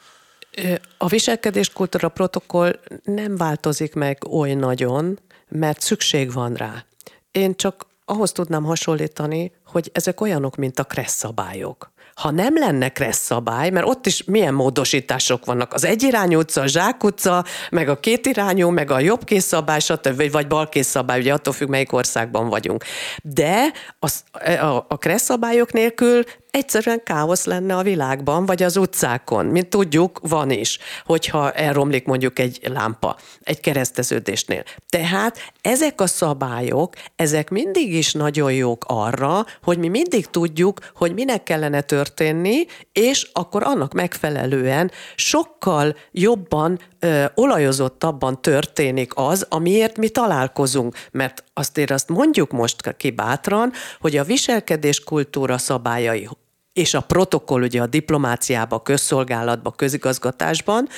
A 0.99 1.07
viselkedéskultúra 1.07 2.09
protokoll 2.09 2.80
nem 3.05 3.36
változik 3.36 3.94
meg 3.94 4.24
oly 4.30 4.55
nagyon, 4.55 5.18
mert 5.49 5.80
szükség 5.80 6.32
van 6.32 6.55
rá. 6.55 6.84
Én 7.30 7.55
csak 7.55 7.86
ahhoz 8.05 8.32
tudnám 8.32 8.64
hasonlítani, 8.64 9.53
hogy 9.66 9.90
ezek 9.92 10.20
olyanok, 10.20 10.57
mint 10.57 10.78
a 10.78 10.84
kressz 10.84 11.16
szabályok. 11.16 11.94
Ha 12.14 12.30
nem 12.30 12.59
lenne 12.59 12.88
kressz 12.88 13.24
szabály, 13.24 13.70
mert 13.70 13.86
ott 13.86 14.07
is 14.07 14.24
milyen 14.24 14.55
módosítások 14.55 15.44
vannak, 15.44 15.72
az 15.72 15.84
egyirányú 15.84 16.38
utca, 16.38 16.61
a 16.61 16.66
zsák 16.66 17.05
utca, 17.05 17.44
meg 17.70 17.88
a 17.88 18.01
kétirányú, 18.01 18.70
meg 18.70 18.90
a 18.90 19.01
jobbkész 19.01 19.44
szabály, 19.44 19.80
stb. 19.80 20.30
vagy 20.30 20.47
balkész 20.47 20.86
szabály, 20.86 21.20
ugye 21.20 21.32
attól 21.32 21.53
függ, 21.53 21.68
melyik 21.68 21.92
országban 21.92 22.49
vagyunk. 22.49 22.84
De 23.22 23.72
az, 23.99 24.24
a, 24.61 24.84
a 24.88 24.99
kressz 24.99 25.24
szabályok 25.24 25.72
nélkül 25.72 26.22
egyszerűen 26.57 27.02
káosz 27.04 27.44
lenne 27.44 27.76
a 27.76 27.82
világban, 27.82 28.46
vagy 28.46 28.62
az 28.62 28.76
utcákon, 28.76 29.46
mint 29.46 29.68
tudjuk, 29.68 30.20
van 30.22 30.50
is, 30.50 30.78
hogyha 31.04 31.52
elromlik 31.52 32.04
mondjuk 32.04 32.38
egy 32.38 32.61
lámpa, 32.62 33.16
egy 33.42 33.61
kereszteződésnél. 33.61 34.62
Tehát 34.88 35.38
ezek 35.61 36.00
a 36.00 36.07
szabályok, 36.07 36.94
ezek 37.16 37.50
mindig 37.50 37.94
is 37.94 38.12
nagyon 38.12 38.52
jók 38.52 38.84
arra, 38.86 39.44
hogy 39.62 39.78
mi 39.78 39.88
mindig 39.88 40.26
tudjuk, 40.26 40.78
hogy 40.94 41.14
minek 41.14 41.42
kellene 41.42 41.80
történni, 41.80 42.66
és 42.92 43.30
akkor 43.32 43.62
annak 43.62 43.92
megfelelően 43.92 44.90
sokkal 45.14 45.96
jobban, 46.12 46.78
ö, 46.98 47.24
olajozottabban 47.34 48.42
történik 48.42 49.12
az, 49.14 49.46
amiért 49.48 49.96
mi 49.96 50.09
találkozunk. 50.09 50.94
Mert 51.11 51.44
azt 51.54 51.80
azt 51.90 52.09
mondjuk 52.09 52.50
most 52.50 52.96
ki 52.96 53.11
bátran, 53.11 53.72
hogy 54.00 54.16
a 54.16 54.24
viselkedés 54.24 55.04
kultúra 55.04 55.59
szabályai 55.59 56.28
és 56.77 56.95
a 56.95 57.01
protokoll 57.01 57.62
ugye 57.62 57.83
a 57.83 57.87
diplomáciába, 57.87 58.83
közszolgálatba, 58.83 59.70
közigazgatásban 59.70 60.89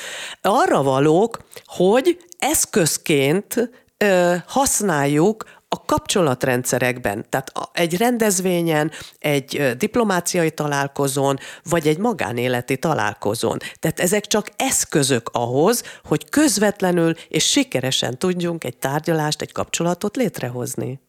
arra 0.43 0.83
valók, 0.83 1.45
hogy 1.65 2.19
eszközként 2.39 3.71
ö, 3.97 4.35
használjuk 4.47 5.45
a 5.69 5.85
kapcsolatrendszerekben, 5.85 7.27
tehát 7.29 7.53
egy 7.73 7.97
rendezvényen, 7.97 8.91
egy 9.19 9.75
diplomáciai 9.77 10.51
találkozón, 10.51 11.39
vagy 11.63 11.87
egy 11.87 11.99
magánéleti 11.99 12.77
találkozón. 12.77 13.59
Tehát 13.81 14.01
ezek 14.01 14.27
csak 14.27 14.49
eszközök 14.57 15.29
ahhoz, 15.33 15.83
hogy 16.05 16.29
közvetlenül 16.29 17.15
és 17.29 17.51
sikeresen 17.51 18.19
tudjunk 18.19 18.65
egy 18.65 18.77
tárgyalást, 18.77 19.43
egy 19.43 19.53
kapcsolatot 19.53 20.17
létrehozni. 20.17 21.01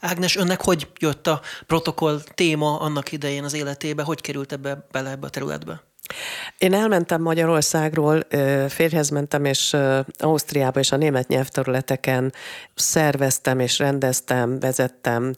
Ágnes, 0.00 0.36
önnek 0.36 0.60
hogy 0.60 0.88
jött 0.98 1.26
a 1.26 1.40
protokoll 1.66 2.20
téma 2.34 2.80
annak 2.80 3.12
idején 3.12 3.44
az 3.44 3.52
életébe, 3.52 4.02
hogy 4.02 4.20
került 4.20 4.52
ebbe 4.52 4.86
bele 4.90 5.10
ebbe 5.10 5.26
a 5.26 5.30
területbe? 5.30 5.82
Én 6.58 6.74
elmentem 6.74 7.22
Magyarországról, 7.22 8.26
férjhez 8.68 9.08
mentem, 9.08 9.44
és 9.44 9.76
Ausztriába 10.18 10.80
és 10.80 10.92
a 10.92 10.96
német 10.96 11.28
nyelvterületeken 11.28 12.32
szerveztem 12.74 13.58
és 13.58 13.78
rendeztem, 13.78 14.60
vezettem 14.60 15.34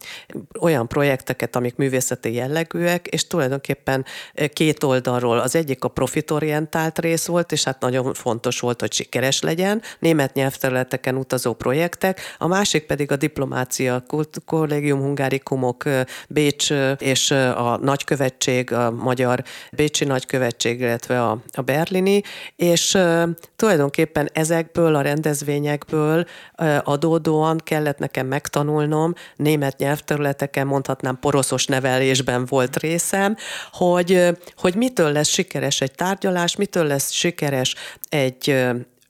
olyan 0.61 0.89
projekteket, 0.89 1.57
amik 1.57 1.77
művészeti 1.77 2.35
jellegűek, 2.35 3.07
és 3.07 3.27
tulajdonképpen 3.27 4.05
két 4.53 4.83
oldalról. 4.83 5.39
Az 5.39 5.57
egyik 5.57 5.85
a 5.85 5.89
profitorientált 5.89 6.99
rész 6.99 7.27
volt, 7.27 7.53
és 7.53 7.65
hát 7.65 7.81
nagyon 7.81 8.15
fontos 8.15 8.61
volt, 8.61 8.81
hogy 8.81 8.93
sikeres 8.93 9.41
legyen, 9.41 9.83
német 9.99 10.35
nyelvterületeken 10.35 11.17
utazó 11.17 11.53
projektek, 11.53 12.21
a 12.39 12.47
másik 12.47 12.87
pedig 12.87 13.13
a 13.13 13.17
diplomácia, 13.17 14.05
kollégium 14.47 15.01
hungárikumok, 15.01 15.85
Bécs 16.29 16.71
és 16.99 17.31
a 17.31 17.79
nagykövetség, 17.83 18.73
a 18.73 18.91
magyar 18.91 19.43
Bécsi 19.73 20.05
nagykövetség, 20.05 20.64
Szövetség, 20.65 20.87
illetve 20.87 21.23
a, 21.23 21.39
a 21.53 21.61
berlini, 21.61 22.23
és 22.57 22.95
uh, 22.95 23.29
tulajdonképpen 23.57 24.29
ezekből 24.33 24.95
a 24.95 25.01
rendezvényekből 25.01 26.25
uh, 26.59 26.77
adódóan 26.85 27.61
kellett 27.65 27.99
nekem 27.99 28.27
megtanulnom, 28.27 29.15
német 29.37 29.79
nyelvterületeken 29.79 30.67
mondhatnám 30.67 31.19
poroszos 31.21 31.67
nevelésben 31.67 32.45
volt 32.47 32.77
részem, 32.77 33.37
hogy, 33.73 34.13
uh, 34.13 34.29
hogy 34.57 34.75
mitől 34.75 35.13
lesz 35.13 35.29
sikeres 35.29 35.81
egy 35.81 35.93
tárgyalás, 35.93 36.57
mitől 36.57 36.87
lesz 36.87 37.11
sikeres 37.11 37.75
egy 38.09 38.57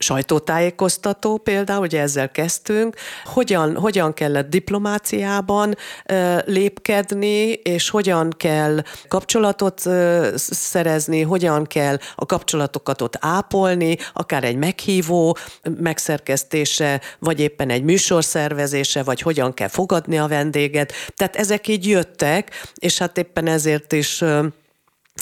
sajtótájékoztató 0.05 1.37
például, 1.37 1.81
ugye 1.81 2.01
ezzel 2.01 2.31
kezdtünk, 2.31 2.95
hogyan, 3.23 3.75
hogyan 3.77 4.13
kellett 4.13 4.49
diplomáciában 4.49 5.75
lépkedni, 6.45 7.51
és 7.51 7.89
hogyan 7.89 8.33
kell 8.37 8.83
kapcsolatot 9.07 9.81
szerezni, 10.35 11.21
hogyan 11.21 11.63
kell 11.63 11.97
a 12.15 12.25
kapcsolatokat 12.25 13.01
ott 13.01 13.17
ápolni, 13.19 13.97
akár 14.13 14.43
egy 14.43 14.57
meghívó 14.57 15.37
megszerkesztése, 15.77 17.01
vagy 17.19 17.39
éppen 17.39 17.69
egy 17.69 17.83
műsorszervezése, 17.83 19.03
vagy 19.03 19.21
hogyan 19.21 19.53
kell 19.53 19.67
fogadni 19.67 20.17
a 20.17 20.27
vendéget. 20.27 20.93
Tehát 21.15 21.35
ezek 21.35 21.67
így 21.67 21.87
jöttek, 21.87 22.51
és 22.75 22.97
hát 22.97 23.17
éppen 23.17 23.47
ezért 23.47 23.91
is 23.91 24.23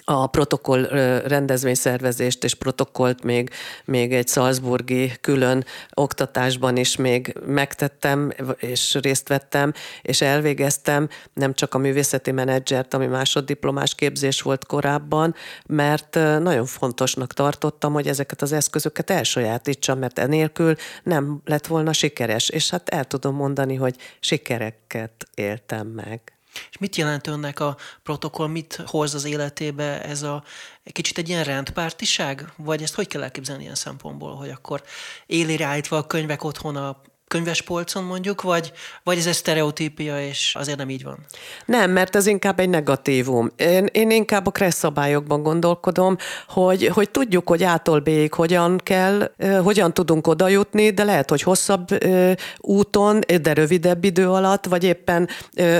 a 0.05 0.27
protokoll 0.27 0.83
rendezvényszervezést 1.27 2.43
és 2.43 2.53
protokollt 2.53 3.23
még, 3.23 3.49
még 3.85 4.13
egy 4.13 4.27
Salzburgi 4.27 5.11
külön 5.21 5.65
oktatásban 5.93 6.77
is 6.77 6.95
még 6.95 7.35
megtettem, 7.45 8.33
és 8.57 8.95
részt 9.01 9.27
vettem, 9.27 9.73
és 10.01 10.21
elvégeztem 10.21 11.09
nem 11.33 11.53
csak 11.53 11.73
a 11.73 11.77
művészeti 11.77 12.31
menedzsert, 12.31 12.93
ami 12.93 13.05
másoddiplomás 13.05 13.95
képzés 13.95 14.41
volt 14.41 14.65
korábban, 14.65 15.35
mert 15.65 16.13
nagyon 16.39 16.65
fontosnak 16.65 17.33
tartottam, 17.33 17.93
hogy 17.93 18.07
ezeket 18.07 18.41
az 18.41 18.51
eszközöket 18.51 19.09
elsajátítsam, 19.09 19.99
mert 19.99 20.19
enélkül 20.19 20.75
nem 21.03 21.41
lett 21.45 21.67
volna 21.67 21.93
sikeres, 21.93 22.49
és 22.49 22.69
hát 22.69 22.89
el 22.89 23.05
tudom 23.05 23.35
mondani, 23.35 23.75
hogy 23.75 23.95
sikereket 24.19 25.27
éltem 25.35 25.87
meg. 25.87 26.32
És 26.69 26.77
mit 26.77 26.95
jelent 26.95 27.27
önnek 27.27 27.59
a 27.59 27.77
protokoll, 28.03 28.47
mit 28.47 28.83
hoz 28.85 29.13
az 29.13 29.25
életébe 29.25 30.03
ez 30.03 30.21
a 30.21 30.43
kicsit 30.91 31.17
egy 31.17 31.29
ilyen 31.29 31.43
rendpártiság? 31.43 32.53
Vagy 32.57 32.81
ezt 32.81 32.95
hogy 32.95 33.07
kell 33.07 33.23
elképzelni 33.23 33.63
ilyen 33.63 33.75
szempontból, 33.75 34.35
hogy 34.35 34.49
akkor 34.49 34.83
élére 35.25 35.65
állítva 35.65 35.97
a 35.97 36.07
könyvek 36.07 36.43
otthon 36.43 36.75
a 36.75 37.01
könyvespolcon 37.33 38.03
mondjuk, 38.03 38.41
vagy, 38.41 38.71
vagy 39.03 39.17
ez 39.17 39.25
egy 39.25 39.33
sztereotípia, 39.33 40.25
és 40.25 40.55
azért 40.59 40.77
nem 40.77 40.89
így 40.89 41.03
van? 41.03 41.17
Nem, 41.65 41.91
mert 41.91 42.15
ez 42.15 42.27
inkább 42.27 42.59
egy 42.59 42.69
negatívum. 42.69 43.51
Én, 43.55 43.89
én 43.91 44.11
inkább 44.11 44.47
a 44.47 44.51
kressz 44.51 44.77
szabályokban 44.77 45.43
gondolkodom, 45.43 46.17
hogy, 46.47 46.87
hogy 46.87 47.09
tudjuk, 47.09 47.47
hogy 47.49 47.63
ától 47.63 47.99
B-ig 47.99 48.33
hogyan 48.33 48.77
kell, 48.83 49.31
hogyan 49.63 49.93
tudunk 49.93 50.27
oda 50.27 50.47
jutni, 50.47 50.89
de 50.89 51.03
lehet, 51.03 51.29
hogy 51.29 51.41
hosszabb 51.41 51.87
úton, 52.57 53.19
de 53.41 53.53
rövidebb 53.53 54.03
idő 54.03 54.29
alatt, 54.29 54.65
vagy 54.65 54.83
éppen 54.83 55.29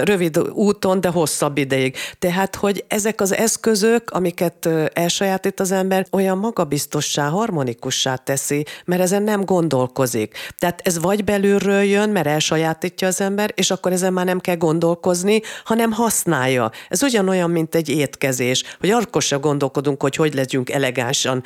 rövid 0.03 0.39
úton, 0.39 1.01
de 1.01 1.07
hosszabb 1.07 1.57
ideig. 1.57 1.95
Tehát, 2.19 2.55
hogy 2.55 2.85
ezek 2.87 3.21
az 3.21 3.33
eszközök, 3.33 4.09
amiket 4.09 4.69
elsajátít 4.93 5.59
az 5.59 5.71
ember, 5.71 6.05
olyan 6.11 6.37
magabiztossá, 6.37 7.27
harmonikussá 7.27 8.15
teszi, 8.15 8.65
mert 8.85 9.01
ezen 9.01 9.23
nem 9.23 9.45
gondolkozik. 9.45 10.37
Tehát 10.59 10.81
ez 10.83 10.99
vagy 10.99 11.23
belül 11.23 11.41
belülről 11.43 11.81
jön, 11.81 12.09
mert 12.09 12.27
elsajátítja 12.27 13.07
az 13.07 13.21
ember, 13.21 13.51
és 13.55 13.71
akkor 13.71 13.91
ezen 13.91 14.13
már 14.13 14.25
nem 14.25 14.39
kell 14.39 14.55
gondolkozni, 14.55 15.41
hanem 15.63 15.91
használja. 15.91 16.71
Ez 16.89 17.03
ugyanolyan, 17.03 17.49
mint 17.49 17.75
egy 17.75 17.89
étkezés, 17.89 18.63
hogy 18.79 19.07
se 19.19 19.35
gondolkodunk, 19.35 20.01
hogy 20.01 20.15
hogy 20.15 20.33
legyünk 20.33 20.69
elegánsan, 20.69 21.43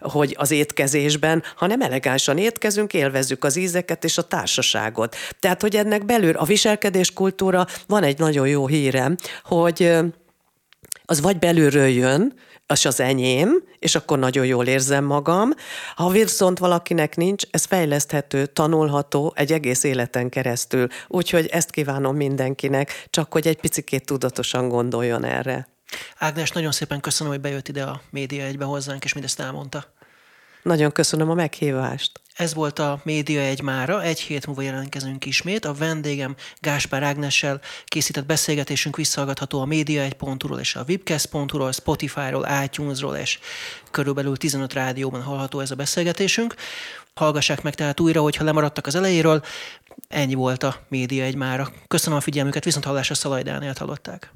hogy 0.00 0.34
az 0.38 0.50
étkezésben, 0.50 1.42
hanem 1.56 1.80
elegánsan 1.80 2.38
étkezünk, 2.38 2.94
élvezzük 2.94 3.44
az 3.44 3.56
ízeket 3.56 4.04
és 4.04 4.18
a 4.18 4.22
társaságot. 4.22 5.16
Tehát, 5.38 5.60
hogy 5.60 5.76
ennek 5.76 6.04
belül 6.04 6.36
a 6.36 6.44
viselkedés 6.44 7.12
kultúra 7.12 7.66
van 7.86 8.02
egy 8.02 8.18
nagyon 8.18 8.48
jó 8.48 8.66
hírem, 8.66 9.16
hogy 9.44 9.92
az 11.04 11.20
vagy 11.20 11.38
belülről 11.38 11.88
jön, 11.88 12.34
az 12.70 12.86
az 12.86 13.00
enyém, 13.00 13.62
és 13.78 13.94
akkor 13.94 14.18
nagyon 14.18 14.46
jól 14.46 14.66
érzem 14.66 15.04
magam. 15.04 15.50
Ha 15.94 16.08
viszont 16.08 16.58
valakinek 16.58 17.16
nincs, 17.16 17.44
ez 17.50 17.64
fejleszthető, 17.64 18.46
tanulható 18.46 19.32
egy 19.36 19.52
egész 19.52 19.84
életen 19.84 20.28
keresztül. 20.28 20.86
Úgyhogy 21.08 21.46
ezt 21.46 21.70
kívánom 21.70 22.16
mindenkinek, 22.16 23.06
csak 23.10 23.32
hogy 23.32 23.46
egy 23.46 23.60
picikét 23.60 24.06
tudatosan 24.06 24.68
gondoljon 24.68 25.24
erre. 25.24 25.68
Ágnes, 26.18 26.50
nagyon 26.50 26.72
szépen 26.72 27.00
köszönöm, 27.00 27.32
hogy 27.32 27.40
bejött 27.40 27.68
ide 27.68 27.82
a 27.82 28.00
média 28.10 28.44
egybe 28.44 28.64
hozzánk, 28.64 29.04
és 29.04 29.12
mindezt 29.12 29.40
elmondta. 29.40 29.84
Nagyon 30.62 30.92
köszönöm 30.92 31.30
a 31.30 31.34
meghívást. 31.34 32.20
Ez 32.36 32.54
volt 32.54 32.78
a 32.78 33.00
Média 33.04 33.40
egy 33.40 33.62
mára, 33.62 34.02
egy 34.02 34.20
hét 34.20 34.46
múlva 34.46 34.62
jelentkezünk 34.62 35.26
ismét. 35.26 35.64
A 35.64 35.72
vendégem 35.72 36.36
Gáspár 36.60 37.02
Ágnessel 37.02 37.60
készített 37.84 38.26
beszélgetésünk 38.26 38.96
visszahallgatható 38.96 39.60
a 39.60 39.66
média1.ról 39.66 40.58
és 40.58 40.74
a 40.74 40.84
webcast.ról, 40.88 41.72
Spotify-ról, 41.72 42.46
iTunes-ról 42.64 43.16
és 43.16 43.38
körülbelül 43.90 44.36
15 44.36 44.72
rádióban 44.72 45.22
hallható 45.22 45.60
ez 45.60 45.70
a 45.70 45.74
beszélgetésünk. 45.74 46.54
Hallgassák 47.14 47.62
meg 47.62 47.74
tehát 47.74 48.00
újra, 48.00 48.20
hogyha 48.20 48.44
lemaradtak 48.44 48.86
az 48.86 48.94
elejéről. 48.94 49.42
Ennyi 50.08 50.34
volt 50.34 50.62
a 50.62 50.86
Média 50.88 51.24
egy 51.24 51.36
mára. 51.36 51.72
Köszönöm 51.88 52.18
a 52.18 52.20
figyelmüket, 52.20 52.64
viszont 52.64 52.84
hallásra 52.84 53.14
Szalaj 53.14 53.42
Dánielt 53.42 53.78
hallották. 53.78 54.32